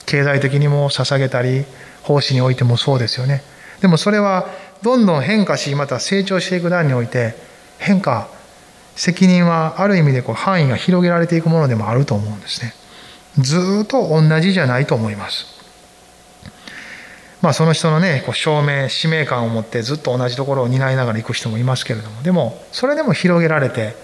[0.05, 1.65] 経済的にも捧げたり
[2.01, 3.41] 奉仕においてもそうですよね。
[3.81, 4.49] でもそれは
[4.81, 7.35] どんどん変化しまた成長していく段において
[7.77, 8.27] 変化
[8.95, 12.73] 責任はある意味でこう範囲が広げられていくものでもあると思うんですね。
[13.37, 15.52] ずっと同じじゃないと思います。
[17.43, 23.95] まあ、その人のねこう証明使命感を持ってずっと同じところを担いながら行く人もいますけれどもでもそれでも広げられて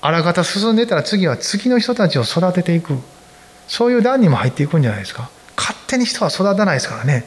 [0.00, 2.98] あらかた進んでたら次は次の人たちを育てていく。
[3.68, 5.30] そういう段にも入っていくんじゃないですか。
[5.56, 7.24] 勝手に人は育たないですからね。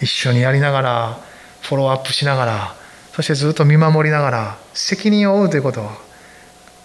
[0.00, 1.20] 一緒にやりながら
[1.62, 2.74] フォローアップしながら
[3.12, 5.96] そしてずっと見守りながら責任を負うということは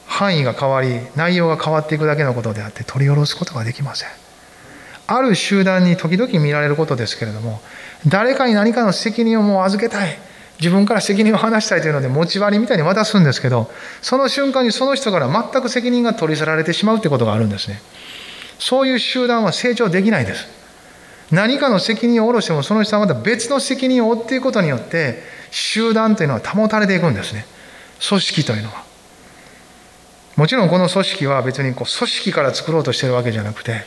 [0.06, 4.21] 範囲が変わり内容が変わっていくだけのことであって取り下ろすことができません。
[5.16, 7.62] ある集団に時々見られることですけれども
[8.08, 10.18] 誰かに何かの責任をもう預けたい。
[10.60, 13.72] 自分から責任を話したいというので持ち割りみたいに渡すんですけど
[14.04, 17.82] その瞬間にその人から全く責任が取り去られてしまうということがあるんですね。
[18.60, 20.48] そういう集団は成長できないです。
[21.32, 27.46] 何かの責任を下ろしてもその人はまた別の責任を負っていくことによって集団というのは保たれていくんですね。
[28.08, 28.84] 組織というのは。
[30.36, 33.86] もちろんこの組織は別にこう組織から作ろうとしてるわけじゃなくて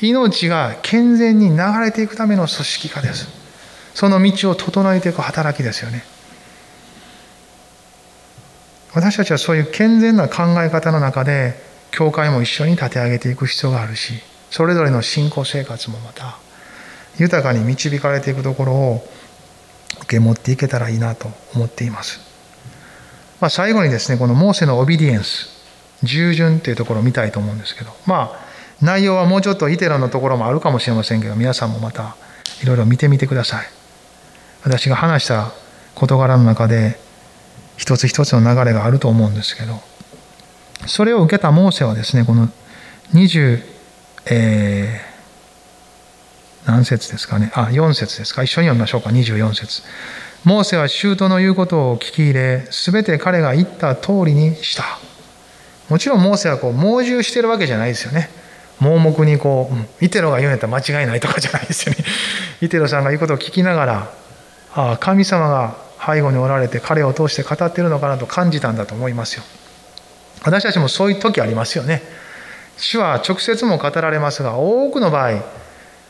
[0.00, 3.28] 命が健全に流れていくための組織化です。
[3.94, 6.04] その道を整えていく働きですよね。
[8.94, 11.54] 私たちはそういう健全な考え方の中で
[11.90, 14.14] 教会も一緒に立て上げていく必要があるし
[14.50, 16.38] それぞれの信仰生活もまた
[17.18, 19.08] 豊かに導かれていくところを
[19.98, 22.20] 受け持っていけたらいいなと思っています、
[23.40, 25.48] まあ、最後にですねこのモーセのオビディエンス
[26.02, 27.90] 従順っていうところを見たいと思うんですけど。
[28.06, 28.47] まあ
[28.82, 32.16] 内容はもうちょっとイテラのところもあるかもしれませんけど皆さんもまた
[32.62, 33.66] いろいろ見てみてください。
[34.62, 35.52] 私が話した
[35.94, 36.98] 事柄の中で
[37.76, 39.80] 一つ一つの流れがあると思うんですけど
[40.86, 42.48] それを受けたモーセはですねこの
[43.14, 43.62] 20、
[44.30, 47.50] えー、何節ですかね？
[47.54, 48.42] あ4節ですか？
[48.42, 49.10] 一緒に読みましょうか。
[49.10, 49.82] 24節。
[50.44, 54.84] モーセは舅の言うことを聞き入れすべて彼が言った通りにした。
[55.88, 58.28] もちろんモーセはこう猛獣してるわけじゃないですよね。
[58.80, 59.70] 盲目にこ
[60.00, 62.04] う、イテロが言うんやったら間違いないとかじゃないですよね。
[62.62, 64.10] イテロさんが言うことを聞きながら、
[64.74, 65.74] ああ、神様が
[66.04, 69.42] 背後におられて彼を通して語ってるのかなと感じたんだと思いますよ。
[70.44, 72.02] 私たちもそういう時ありますよね。
[72.76, 75.42] 主は直接も語られますが、多くの場合、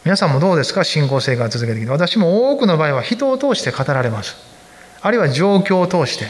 [0.04, 0.84] 皆さんもどうですか？
[0.84, 1.90] 信仰生活続けてきて。
[1.90, 4.36] 私も多くの場合は人を通して語られます。
[5.00, 6.26] あるいは状況を通して。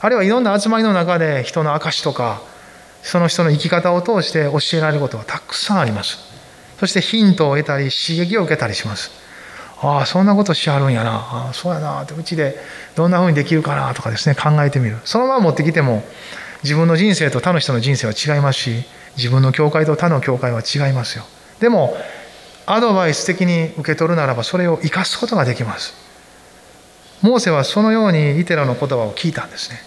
[0.00, 2.42] あるいはいろんな集まりの中で人の証とか、
[3.02, 6.18] その人の生き方を通して教えられることはたくさんあります。
[6.78, 9.10] そしてヒントを得たり刺激を受けたりします。
[9.80, 11.10] ああそんなことしはるんやな。
[11.12, 12.02] ああそうやな。
[12.02, 12.56] ってうちで
[12.94, 13.92] どんなふうにできるかな。
[13.94, 14.98] とかですね考えてみる。
[15.04, 16.04] そのまま持ってきても
[16.62, 18.84] 自分の人生と他の人の人生は違いますし
[19.16, 21.24] 自分の教会と他の教会は違いますよ。
[21.58, 21.96] でも
[22.66, 25.94] アドバイス的に受け取るならばそれを生かすことができます。
[27.20, 29.78] モーセはそのようにイテラの言葉を聞いたんですね。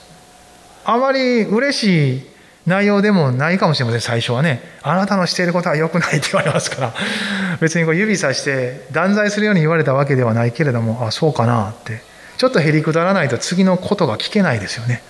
[0.83, 2.34] あまり嬉しい
[2.65, 4.61] 内容でもないかもしれません最初はね。
[4.81, 6.93] あなたのしていることは良くないって言われますから。
[7.61, 12.01] 別にこう指さして断罪するように言われたわけではないけれどもあそうかなって。
[12.37, 15.03] ちょっとへりくだらないと次のことが聞けないですよね。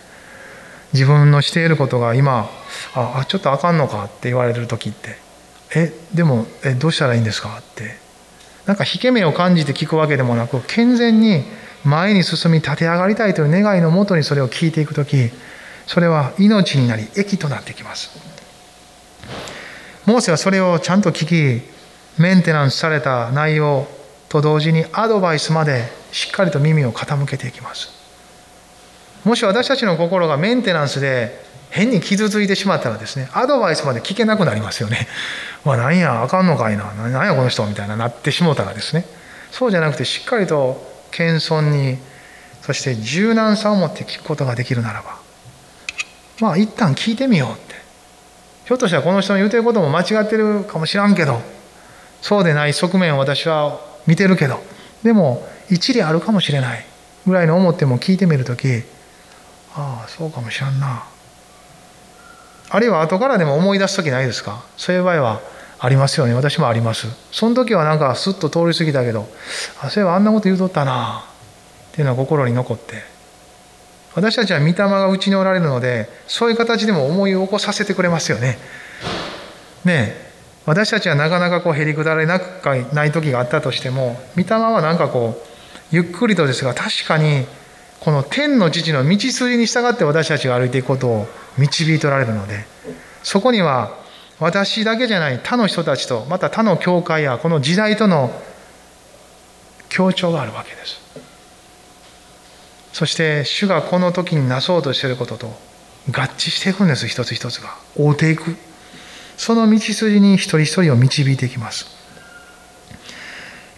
[0.94, 2.50] 自分のしていることが今
[2.94, 5.18] ああちょっとあかんのかって言われる時って。
[5.74, 7.98] えでもえどうしたらいいんですかって。
[8.66, 11.46] なんか引け目を感じて聞くわけでもなく健全に
[11.84, 15.30] 前に進み立て上がりたいという願いのもとにそれを聞いていく時
[15.88, 18.12] それは命になり益となってきます。
[20.06, 21.26] モーセはそれをちゃんと聞
[21.62, 23.88] きメンテナンスされた内容
[24.30, 27.90] と同時にアドバイスまでしっかりと耳を傾けていきます。
[29.24, 35.08] もし私たちの心がメンテナンスで変に傷ついてしまったらですねアドバイスまで聞けなくなりますよね。
[35.66, 36.94] わ何やあかんのかいな。
[37.10, 39.06] 何やこの人みたいななってしもうたらですね。
[39.52, 40.82] そうじゃなくてしっかりと
[41.12, 41.98] 謙遜に
[42.62, 45.25] そして柔軟さを持って聞くことができるならば
[46.40, 47.76] まあ一旦聞いてみようって。
[48.66, 51.42] ひょっとしたらこの人の言うてることも間違ってるかもしらんけど。
[52.22, 54.60] そうでない側面を私は見てるけど。
[55.04, 56.86] でも一理あるかもしれない
[57.28, 58.84] ぐらいの思っても聞いてみる時
[59.76, 61.04] ああそうかもしらんな。
[62.70, 64.66] あるいは後からでも思い出す時ないですか？
[64.78, 65.42] そういう場合は
[65.78, 66.34] ありますよね。
[66.34, 67.08] 私もあります。
[67.32, 69.28] その時はなんかスッと通り過ぎたけど
[69.82, 71.26] あそういえばあんなこと言うとったな。
[71.92, 73.15] っていうのは心に残って。
[74.16, 78.58] 私たちは御霊がうちにおられるのでそういう形でも思い起こさせてくれますよね。
[79.84, 80.26] ねえ
[80.66, 85.48] 私たちはなかなかこうへりくだれなくない時があったとしても御霊はなんかこう
[85.92, 87.46] ゆっくりとですが確かに
[88.00, 92.66] この天の父の道筋に従って私たちが歩いていくことを導いておられるので
[93.22, 93.96] そこには
[94.40, 98.32] 私だけじゃない他の人たちとまた他の教会やこの時代との
[99.90, 101.00] 協調があるわけです。
[102.96, 107.10] そして主がこの時になそうとしていることと合致していくんです。
[107.10, 107.76] 一つ一つが。
[107.98, 108.56] 追うていく。
[109.36, 111.88] その道筋に一人一人を導いていきます。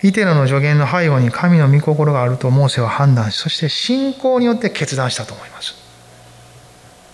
[0.03, 5.73] イテロの助言の背後に神の御心があるとモーセは判断しそして信仰によって決断したと思います。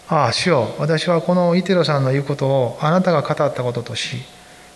[0.10, 4.18] ああ主よ私はこのイテロさんの言うことをあなたが語ったこととし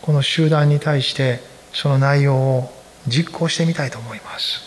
[0.01, 1.41] この集団に対して
[1.73, 2.73] その内容を
[3.05, 4.66] 実行してみたいと思います。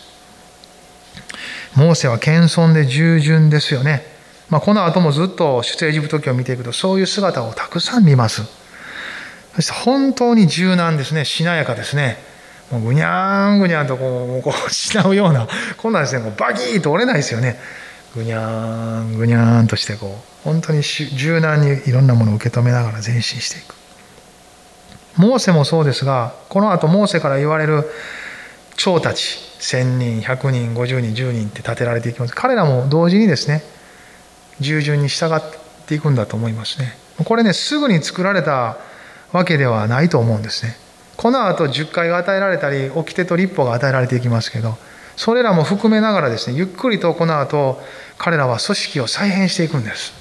[1.76, 4.02] モーセは謙遜で従順ですよね、
[4.48, 8.42] まあ、この後もずっと出エジプト記を見ていくとそういう姿をたくさん見ます。
[9.54, 11.24] そして本当に柔軟ですね。
[11.24, 12.18] しなやかですね。
[12.70, 16.22] もうぐにゃんぐにゃんとこうこうしなうようなこんなんですね。
[16.22, 17.58] こうバキッと折れないですよね。
[18.14, 23.74] ぐにゃんぐにゃんとしてこう本当に柔軟にいろんなものを受け止めながら前進していく。
[25.16, 27.84] モーセもそうですがこの後モーセから言われる
[28.82, 32.34] 長たち1000人100人50人10人って立てられていきます。
[32.34, 33.62] 彼らも同時にですね
[34.58, 35.40] 従順に従っ
[35.86, 36.94] ていくんだと思いますね。
[37.26, 38.78] これねすぐに作られた
[39.32, 40.76] わけではないと思うんですね。
[41.18, 44.78] この後10回が与えられたり掟と立法が与えられていきますけど
[45.14, 47.78] それらも含めながらですねゆっくりとこの後
[48.16, 50.14] 彼らは組織を再編していくんです。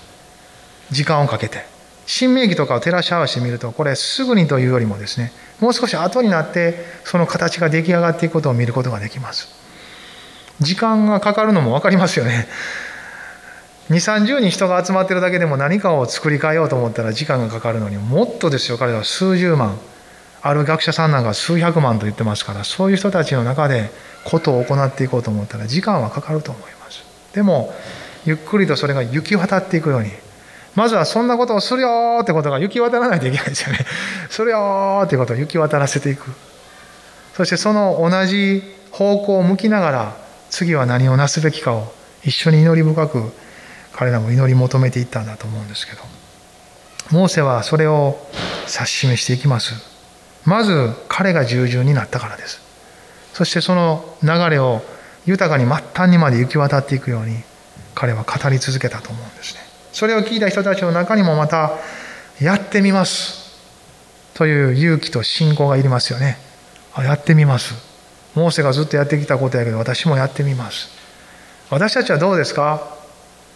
[0.92, 1.64] 時間をかけて。
[2.06, 9.48] 新明記とかを照らし合わせてみるとこれすぐにというよりもですねもう少し後になってその形が出来上がっていくことを見ることができます。
[10.60, 12.48] 時間がかかるのも分かりますよね。
[13.90, 19.78] 2 3 0人人が集まってるだけでも何かを作り変えようと思ったら時間がかかるのにもっとですよ彼らは数十万。
[20.42, 23.90] ある学者さんなんか数百万と言ってますからそういう人たちの中で
[24.24, 27.04] ことを行っていこうと思ったら時間はかかると思います。
[27.34, 27.74] でも
[28.26, 30.12] ゆっくりとそれが行き渡っていくように
[30.76, 33.86] まずはそんなことをするよってことが行き渡らないといけないですよね。
[34.30, 36.32] するよってことを行き渡らせていく。
[37.36, 40.18] そしてその同じ方向を向きながら
[40.50, 41.94] 次は何をなすべきかを
[42.24, 43.32] 一緒に祈り深く
[43.94, 46.02] 彼らも祈り求めていったんだと思うんですけど。
[47.12, 48.20] モーセはそれを
[48.68, 49.74] 指し示していきます。
[50.46, 52.62] まず彼が従順になったからです。
[53.34, 54.82] そしてその流れを
[55.26, 57.38] 豊かに末端にまで行き渡っていくように
[57.96, 59.69] 彼は語り続けたと思うんですね。
[60.00, 61.72] それを聞いた人たちの中にもまた
[62.40, 63.60] やってみます
[64.34, 66.38] という勇気と信仰がいりますよね
[66.94, 67.74] あやってみます
[68.34, 70.88] モーセがずっとやってきたことやけど私もやってみます
[71.70, 72.98] 私たちはどうですか？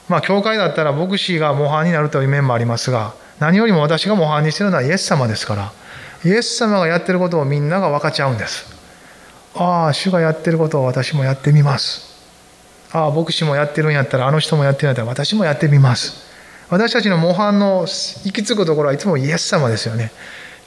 [0.10, 5.72] まあ、教会だったら牧師が模範になるという面もありますが、何よりも私が模範にしてるのはイエス様ですから、
[6.24, 8.66] イエス様がやってることをみんなが分かち合うんです。
[9.56, 12.14] ああ、主がやってることを私もやってみます。
[12.92, 16.33] ああ、牧師もやってるんやったら、あの人もやってるんやったら私もやってみます。
[16.74, 20.12] 私たちの模範の行き着くところはいつもイエス様ですよね。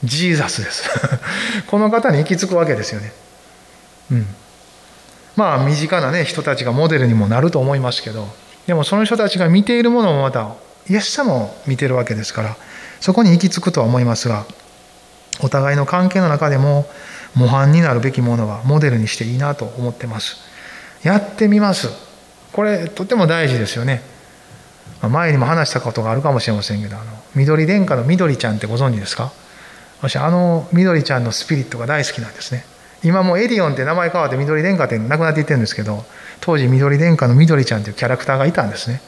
[0.03, 0.89] ジーザスです。
[1.67, 3.11] この方に行き着くわけですよね。
[4.11, 4.27] うん。
[5.35, 8.27] まあ、身近なね、人たちがモデルにもなると思いますけど、
[8.67, 10.53] でもその人たちが見ているものもまた
[10.89, 12.57] イエス様を見てるわけですから
[12.99, 14.45] そこに行き着くとは思いますが
[15.41, 16.85] お互いの関係の中でも
[17.33, 20.37] 模範になるべきものはモデルにしていいなと思ってます
[21.03, 21.89] やってみます
[22.51, 24.01] これとても大事ですよね
[25.01, 29.31] 前にも話したことがあるかもしれませんけどあの緑殿下の緑ちゃんってご存知ですか？
[30.01, 32.65] 私あの緑ちゃんのスピリットが大好きなんですね。
[33.03, 36.03] 今もエディオンって名前変わって緑殿下ってなくなっていってるんですけど
[36.41, 39.01] 当時緑殿下の緑ちゃんというキャラクターがいたんですね。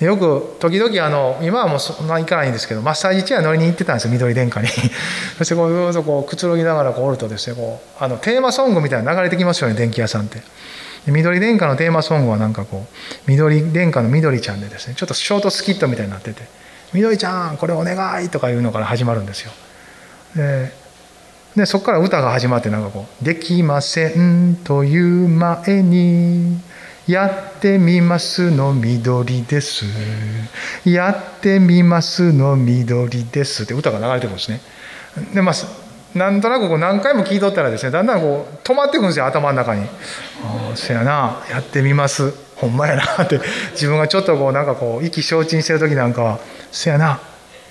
[0.00, 4.68] よく時々あの今はもうそんな行かないんですけどマッサージチェア乗りに行ってたんですよ緑殿下に。
[5.38, 10.40] そしてこうずっとこうくつろぎながらこうおるとですねこうあのテーマソングみたいなの流れてきますよね電気屋さんって。
[11.12, 16.42] 緑殿下のテーマソングはなんかこう緑殿下の緑ちゃんでですねちょっとショートスキットみたいになってて
[16.92, 19.52] 「緑ちゃんこれお願い」とかいうのから始まるんですよ
[20.36, 20.72] で
[21.56, 26.60] でそこから歌が始まってなんかこう「できません」という前に
[27.08, 29.86] やってみますの緑です。
[30.84, 33.62] やってみますの緑です。
[33.62, 34.60] って歌が流れてくるんですね。
[35.32, 35.54] で、まあ、
[36.14, 39.82] なんとなくこう何回も聞いとったらですね、だんだんこう止まってくるんですよ、頭の中に。
[39.82, 42.32] ああ、そやな、やってみます。
[42.56, 43.40] ほんまやなって、
[43.72, 46.38] 自分がちょっとこうなんかこう意気消沈してる時なんかは、
[46.72, 47.20] そやな、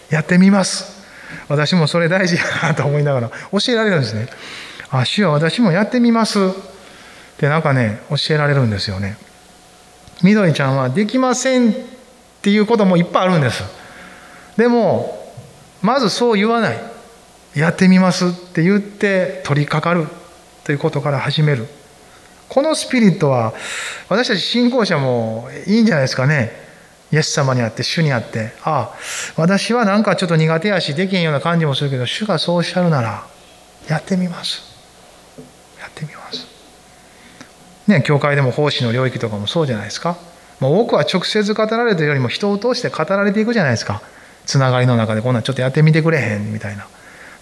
[0.09, 1.05] やってみます。
[1.49, 4.27] 私もそれ大事やなと思いながら教えられるんですね。
[4.89, 6.39] あ、主は私もやってみます。
[6.39, 6.51] っ
[7.37, 9.17] てなんかね、教えられるんですよね。
[10.23, 11.73] みどりちゃんはできませんっ
[12.41, 13.63] ていうこともいっぱいあるんです
[14.57, 15.31] でも
[15.81, 16.77] まずそう言わない
[17.59, 20.07] やってみますって言って取り掛かる
[20.63, 21.67] ということから始める
[22.49, 23.53] このスピリットは
[24.09, 26.51] 私たち信仰者もいいんじゃないですかね
[27.11, 28.95] イエス様にあって主にあってああ
[29.37, 33.25] 私はなんかちょっと苦手やしできへんような感じもするけど主がそうおっしゃるなら
[33.87, 34.61] やってみます
[35.79, 36.57] やってみます
[37.87, 40.17] ね、教会でも奉仕の領域とかもそうじゃないですか。
[40.59, 44.01] もう多くは直接語られてるよりも人を通して語られていくじゃないですか。
[44.45, 46.87] つながりの中でこんなんちょっとやってみてくれへんみたいな。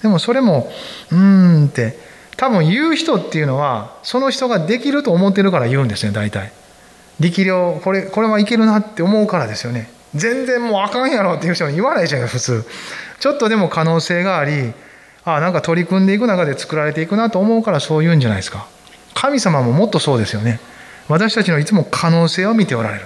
[0.01, 0.71] でもそれも、
[1.11, 1.97] うーんって、
[2.37, 6.51] 多分言う人っていうのはその人ができると思ってるから言うんですね大体。
[7.19, 9.89] 力量これこれはいけるなって思うからですよね。
[10.13, 12.65] 全然もうあかんやろっていう人は言わないじゃない普通。
[13.19, 14.73] ちょっとでも可能性があり
[15.23, 18.67] あなんか取り組んでいく中で作られていくなと思うからそう言うんじゃないですか。
[19.13, 20.59] 神様ももっとそうですよね。
[21.07, 23.05] 私たちのいつも可能性を見ておられる。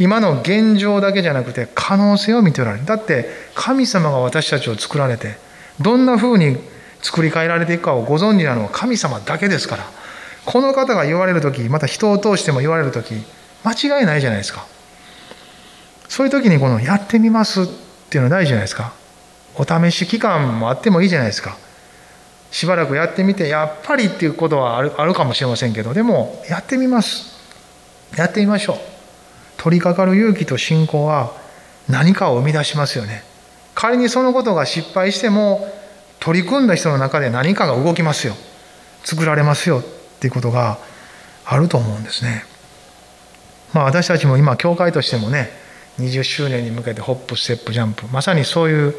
[0.00, 2.84] 今の現状だけじゃなくて可能性を見ておられる。
[2.84, 5.36] だって神様が私たちを作られて
[5.80, 6.58] どんなふうに
[7.02, 9.84] 作り変えられていくかをご存知なのは神様だけですから。
[10.46, 13.14] この方が言われる時また人を通しても言われる時
[13.62, 14.66] 間違いないじゃないですか。
[16.08, 17.66] そういう時にこの「やってみます」っ
[18.08, 18.92] ていうのは大事じゃないですか。
[19.56, 21.56] お試し期間もあってもいいじゃないですか。
[22.50, 27.38] しばらくやってみてやっぱりっていうことはあるあるかもしれませんけどでもやってみます。
[28.16, 28.76] やってみましょう。
[29.56, 31.32] 取り掛かる勇気と信仰は
[31.88, 33.22] 何かを生み出しますよね。
[33.74, 35.66] 仮にそのことが失敗しても
[36.18, 38.34] 取り組んだ人の中で何かが動きますよ。
[39.04, 39.78] 作られますよ。
[39.78, 39.82] っ
[40.20, 40.78] ていうことが
[41.46, 42.44] あると思うんですね。
[43.72, 45.50] まあ私たちも今教会としてもね
[45.98, 48.94] 20周年に向けてホップステップジャンプまさにそういう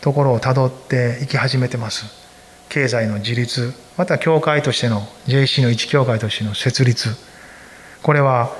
[0.00, 2.04] ところをたどっていき始めてます。
[2.68, 7.08] 経済の自立また教会としての JC の一教会としての設立。
[8.02, 8.54] これは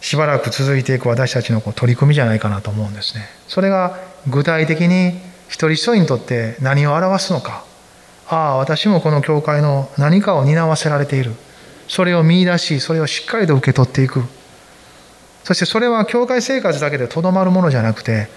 [0.00, 3.28] しばらく続いていく私たちの取り組みじゃないかなと思うんですね。
[3.46, 3.98] それが
[4.28, 5.18] 具体的に
[5.48, 7.64] 一人一人にとって何を表すのか。
[8.28, 11.32] ああ私もこの教会の何かを担わせられている。
[11.88, 14.22] それを見いだしそれをしっかりと受け取っていく。
[15.44, 18.28] そしてそれは教会生活だけでとどまるものじゃなくて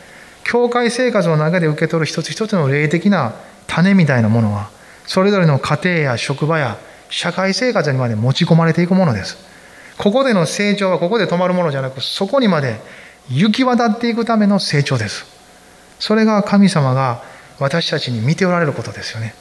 [0.43, 3.35] 教会生活の中で受け取る一つ一つの霊的な
[3.67, 4.69] 種みたいなものは
[5.05, 6.77] それぞれの家庭や職場や
[7.09, 9.37] 社会生活にまで持ち込まれていくものです。
[9.97, 12.81] ここでの成長はここで止まるものじゃなくそこにまで
[13.29, 15.34] 行き渡っていくための成長です。
[15.99, 17.23] それが神様が
[17.59, 19.33] 私たちに見ておられることですよね。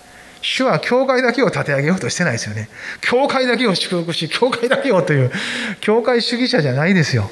[0.42, 2.68] 主は教会だけを立て上げようとしてないですよね。
[3.00, 5.32] 教会だけを祝福し教会だけをという
[5.80, 7.30] 教会主義者じゃないですよ。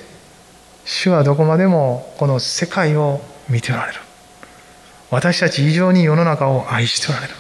[0.85, 4.01] 主はどこまでもこの世界を見ておられる。
[5.11, 7.35] 私たち以上に世の中を愛しておられる。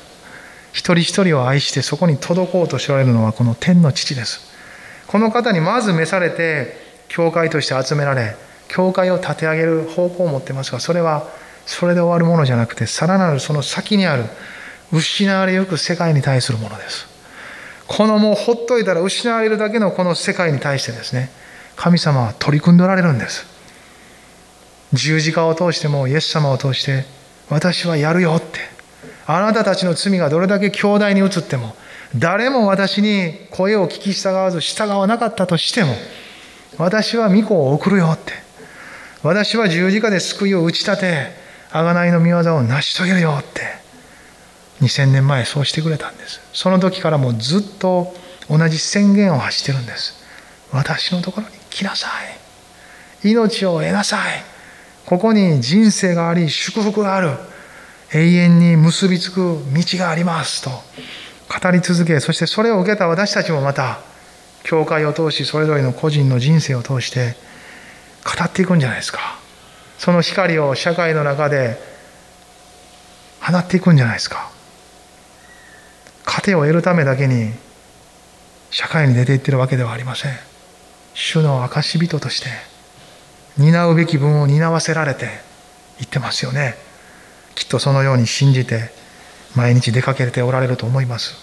[0.72, 4.52] 一人一人を愛してそこに届こうとしておられるのはこの天の父です。
[5.06, 6.74] この方にまず召されて
[7.08, 8.34] 教会として集められ
[8.68, 11.28] 教会を立て上げる方向を持ってますがそれは
[11.66, 14.24] それで終わるものじゃなくてさらなるその先にある
[14.92, 17.06] 失われゆく世界に対するものです。
[17.88, 21.30] このもうほっといたら失われるだけのこの世界に対してですね
[21.76, 23.46] 神様は取り組んでおられるんです。
[24.92, 27.04] 十字架を通してもイエス様を通して
[27.48, 28.60] 私はやるよって
[29.26, 31.74] あなたたちの罪がどれだけ強大に移っても
[32.16, 35.94] 誰も私に声を聞き従わず従わなかったとしても
[36.78, 38.32] 私は御子を送るよって
[39.22, 41.41] 私は十字架で救いを打ち立て
[41.72, 43.82] 贖いの御業を成し遂げるよって。
[44.82, 46.40] 2000年前そうしてくれたんです。
[46.52, 48.14] その時からもうずっと
[48.50, 50.14] 同じ宣言を発してるんです。
[50.72, 52.08] 私のところに来なさ
[53.22, 53.28] い。
[53.28, 54.42] 命を得なさい。
[55.06, 57.30] ここに人生があり祝福がある。
[58.14, 60.62] 永遠に結びつく道があります。
[60.62, 64.00] と語り続けそしてそれを受けた私たちもまた
[64.64, 67.36] 教会を通しそれぞれの個人の人生を通して
[68.24, 69.41] 語っていくんじゃないですか。
[70.02, 71.78] その光を社会の中で
[73.40, 74.50] 放っていくんじゃないですか。
[76.24, 77.52] 糧を得るためだけに
[78.72, 80.32] 社会に出ていってるわけではありません。
[81.14, 82.48] 主の証人として
[83.56, 85.26] 担うべき分を担わせられて
[86.00, 86.74] いってますよね。
[87.54, 88.90] きっとそのように信じて
[89.54, 91.36] 毎日出かけておられると思います。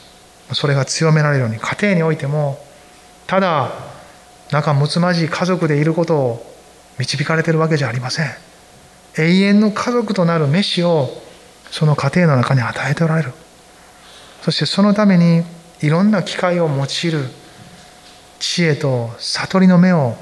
[0.52, 2.60] それが強められるように家庭においても
[3.26, 3.72] ただ
[4.52, 6.56] 仲睦まじい家族でいることを
[6.98, 8.49] 導かれてるわけじゃありません。
[9.20, 11.10] 永遠の家族となる飯を
[11.72, 13.34] その家庭の中に与えておられる。
[14.42, 15.44] そしてそのために
[15.82, 17.26] いろんな機会を用いる
[18.40, 20.16] 知恵と悟りの目を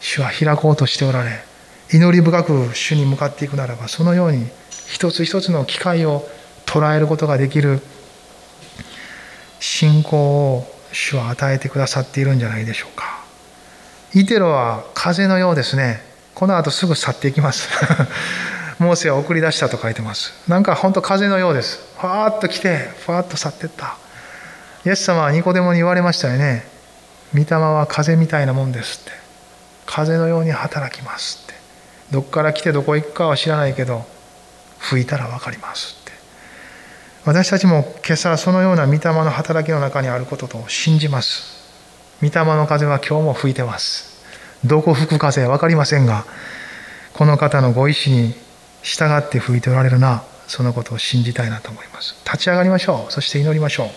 [0.00, 1.42] 主は開こうとしておられ
[1.90, 4.46] 祈り深く主に向かっていくならばそのように
[4.88, 6.22] 一つ一つの機会を
[6.66, 7.80] 捉えることができる
[9.60, 10.16] 信仰
[10.56, 13.24] を主は与えてくださっているんじゃないでしょうか。
[14.14, 16.11] イテロは風のようですね。
[16.42, 17.68] この後すぐ去っていきます。
[18.80, 20.32] モーセは送り出したと書いてます。
[20.48, 21.78] なんか本当風のようです。
[22.00, 23.94] ファーッと来てファーッと去ってった。
[24.84, 26.66] イエス様はニコデモに言われましたよね。
[27.32, 29.12] 御霊は風みたいなもんですって。
[29.86, 31.54] 風のように働きますって。
[32.10, 34.04] どっから来てどこ行くかは知らないけど
[34.80, 36.12] 吹いたら分かりますって。
[37.24, 41.70] 私たちも今朝そのような御霊の働きの中にあることと信じます。
[42.20, 44.11] 御霊の風は今日も吹いてます。
[44.64, 46.24] どこ吹く風分かりませんが
[47.14, 48.34] この方のご意志に
[48.82, 52.14] 従って吹いておられるなそのことを信じたいなと思います。
[52.24, 53.12] 立ち上がりましょう。
[53.12, 53.88] そして祈りましょう。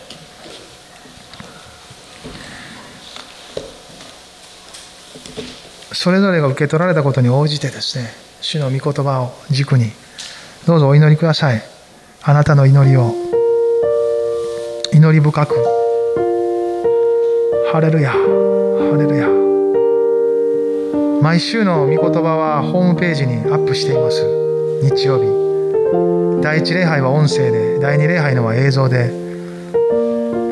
[5.93, 8.09] それぞれが受け取られたことに応じてですね
[8.41, 9.91] 主の御言葉を軸に
[10.67, 11.61] どうぞお祈りください。
[12.23, 13.13] あなたの祈りを
[14.93, 15.55] 祈り深く。
[17.71, 18.64] ハレルヤ。
[21.21, 24.23] 毎週の御言葉はホームページにアップしています。
[24.83, 26.41] 日曜日。
[26.41, 29.11] 第1礼拝は音声で第2礼拝のは映像で。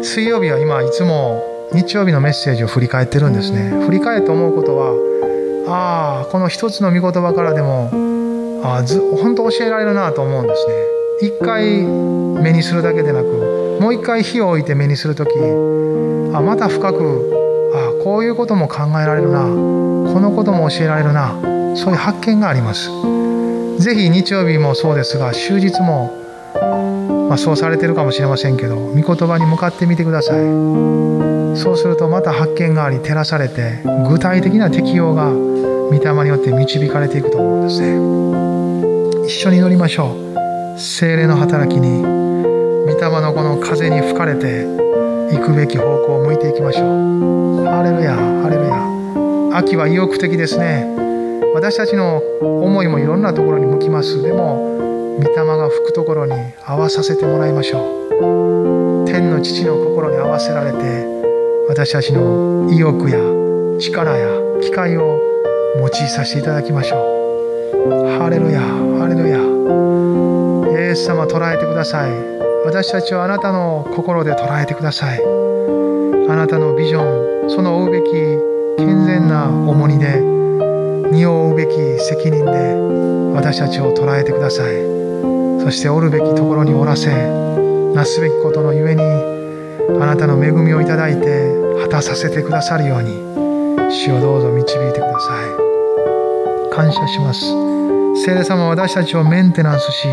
[0.04, 1.42] 水曜日は今いつも
[1.74, 3.70] 日曜日のメッセージを振り返ってるんですね。
[3.86, 4.94] 振り返って思うことは
[5.68, 7.90] ああこの一つの御言葉からでも
[8.64, 10.74] あず本当教えられるなと思うんですね。
[11.22, 15.30] 一回目にするだけでなくもう一回火を置いて目にする時
[16.34, 19.93] あまた深くあこういうことも考えられるな。
[20.14, 21.34] このことも教えられるな。
[21.76, 22.90] そういう発見があります。
[23.80, 26.14] 是非日曜日もそうですが終日も、
[27.28, 30.40] まあ、そうされてるかもしれませんけど御言葉に向かってみてください。
[31.58, 37.98] そうするとまた発見があり照らされて具体的な適用が御霊によって導かれていくと思うんですね。
[39.26, 40.16] 一緒に祈りましょ
[40.76, 40.80] う。
[40.80, 44.66] 精霊の働きに御霊のこの風に吹かれて
[45.36, 47.66] 行くべき方向を向いていきましょう。
[47.66, 48.23] ハレルヤハレルヤ。
[49.56, 50.88] 秋は意欲的ですね。
[51.54, 54.24] 私たちの思いもいろんなところに向きます。
[54.24, 56.34] でも御霊が吹くところに
[56.66, 59.06] 合わさせてもらいましょう。
[59.06, 60.78] 天の父の心に合わせられて
[61.70, 63.20] 私たちの意欲や
[63.80, 64.28] 力や
[64.62, 65.20] 機会を
[65.78, 68.18] 用いさせていただきましょう。
[68.18, 69.38] ハレルヤハレルヤ。
[70.82, 72.12] イエス様捉えてください。
[72.66, 75.22] 私たちをあなたの心で捉えてください。
[76.28, 80.20] あなたのビジョンその負うべき健全な重荷で
[81.12, 82.52] 荷を負うべき責任で
[83.36, 84.76] 私たちを捉えてください。
[85.64, 87.10] そしておるべきところにおらせ
[87.94, 89.02] なすべきことのゆえに
[90.02, 91.52] あなたの恵みをいただいて
[91.82, 93.12] 果たさせてくださるように
[93.92, 96.74] 主をどうぞ導いてください。
[96.74, 97.46] 感謝します。
[98.26, 100.08] 聖霊様は私たちをメンテナンスし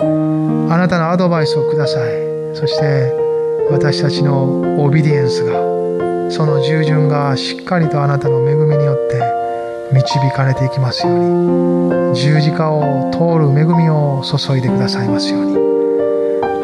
[0.00, 2.10] あなたのアドバイスをください。
[2.54, 3.12] そして
[3.70, 5.69] 私たちのオビディエンスが
[6.30, 9.20] その従順がしっかりとあなたの恵みによって
[9.92, 12.14] 導かれていきますように。
[12.14, 15.56] 十字架を通る恵みを注いでくださいますように。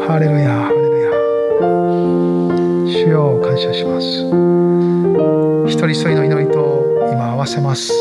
[0.07, 1.11] ハレルヤハレルヤ。
[3.05, 4.25] 主よ感謝します。
[5.67, 7.91] 一人一人の祈りと今合わせます。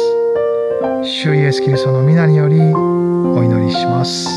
[1.03, 4.29] 主イエスキリストの皆によりお祈りします。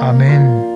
[0.00, 0.73] アメン。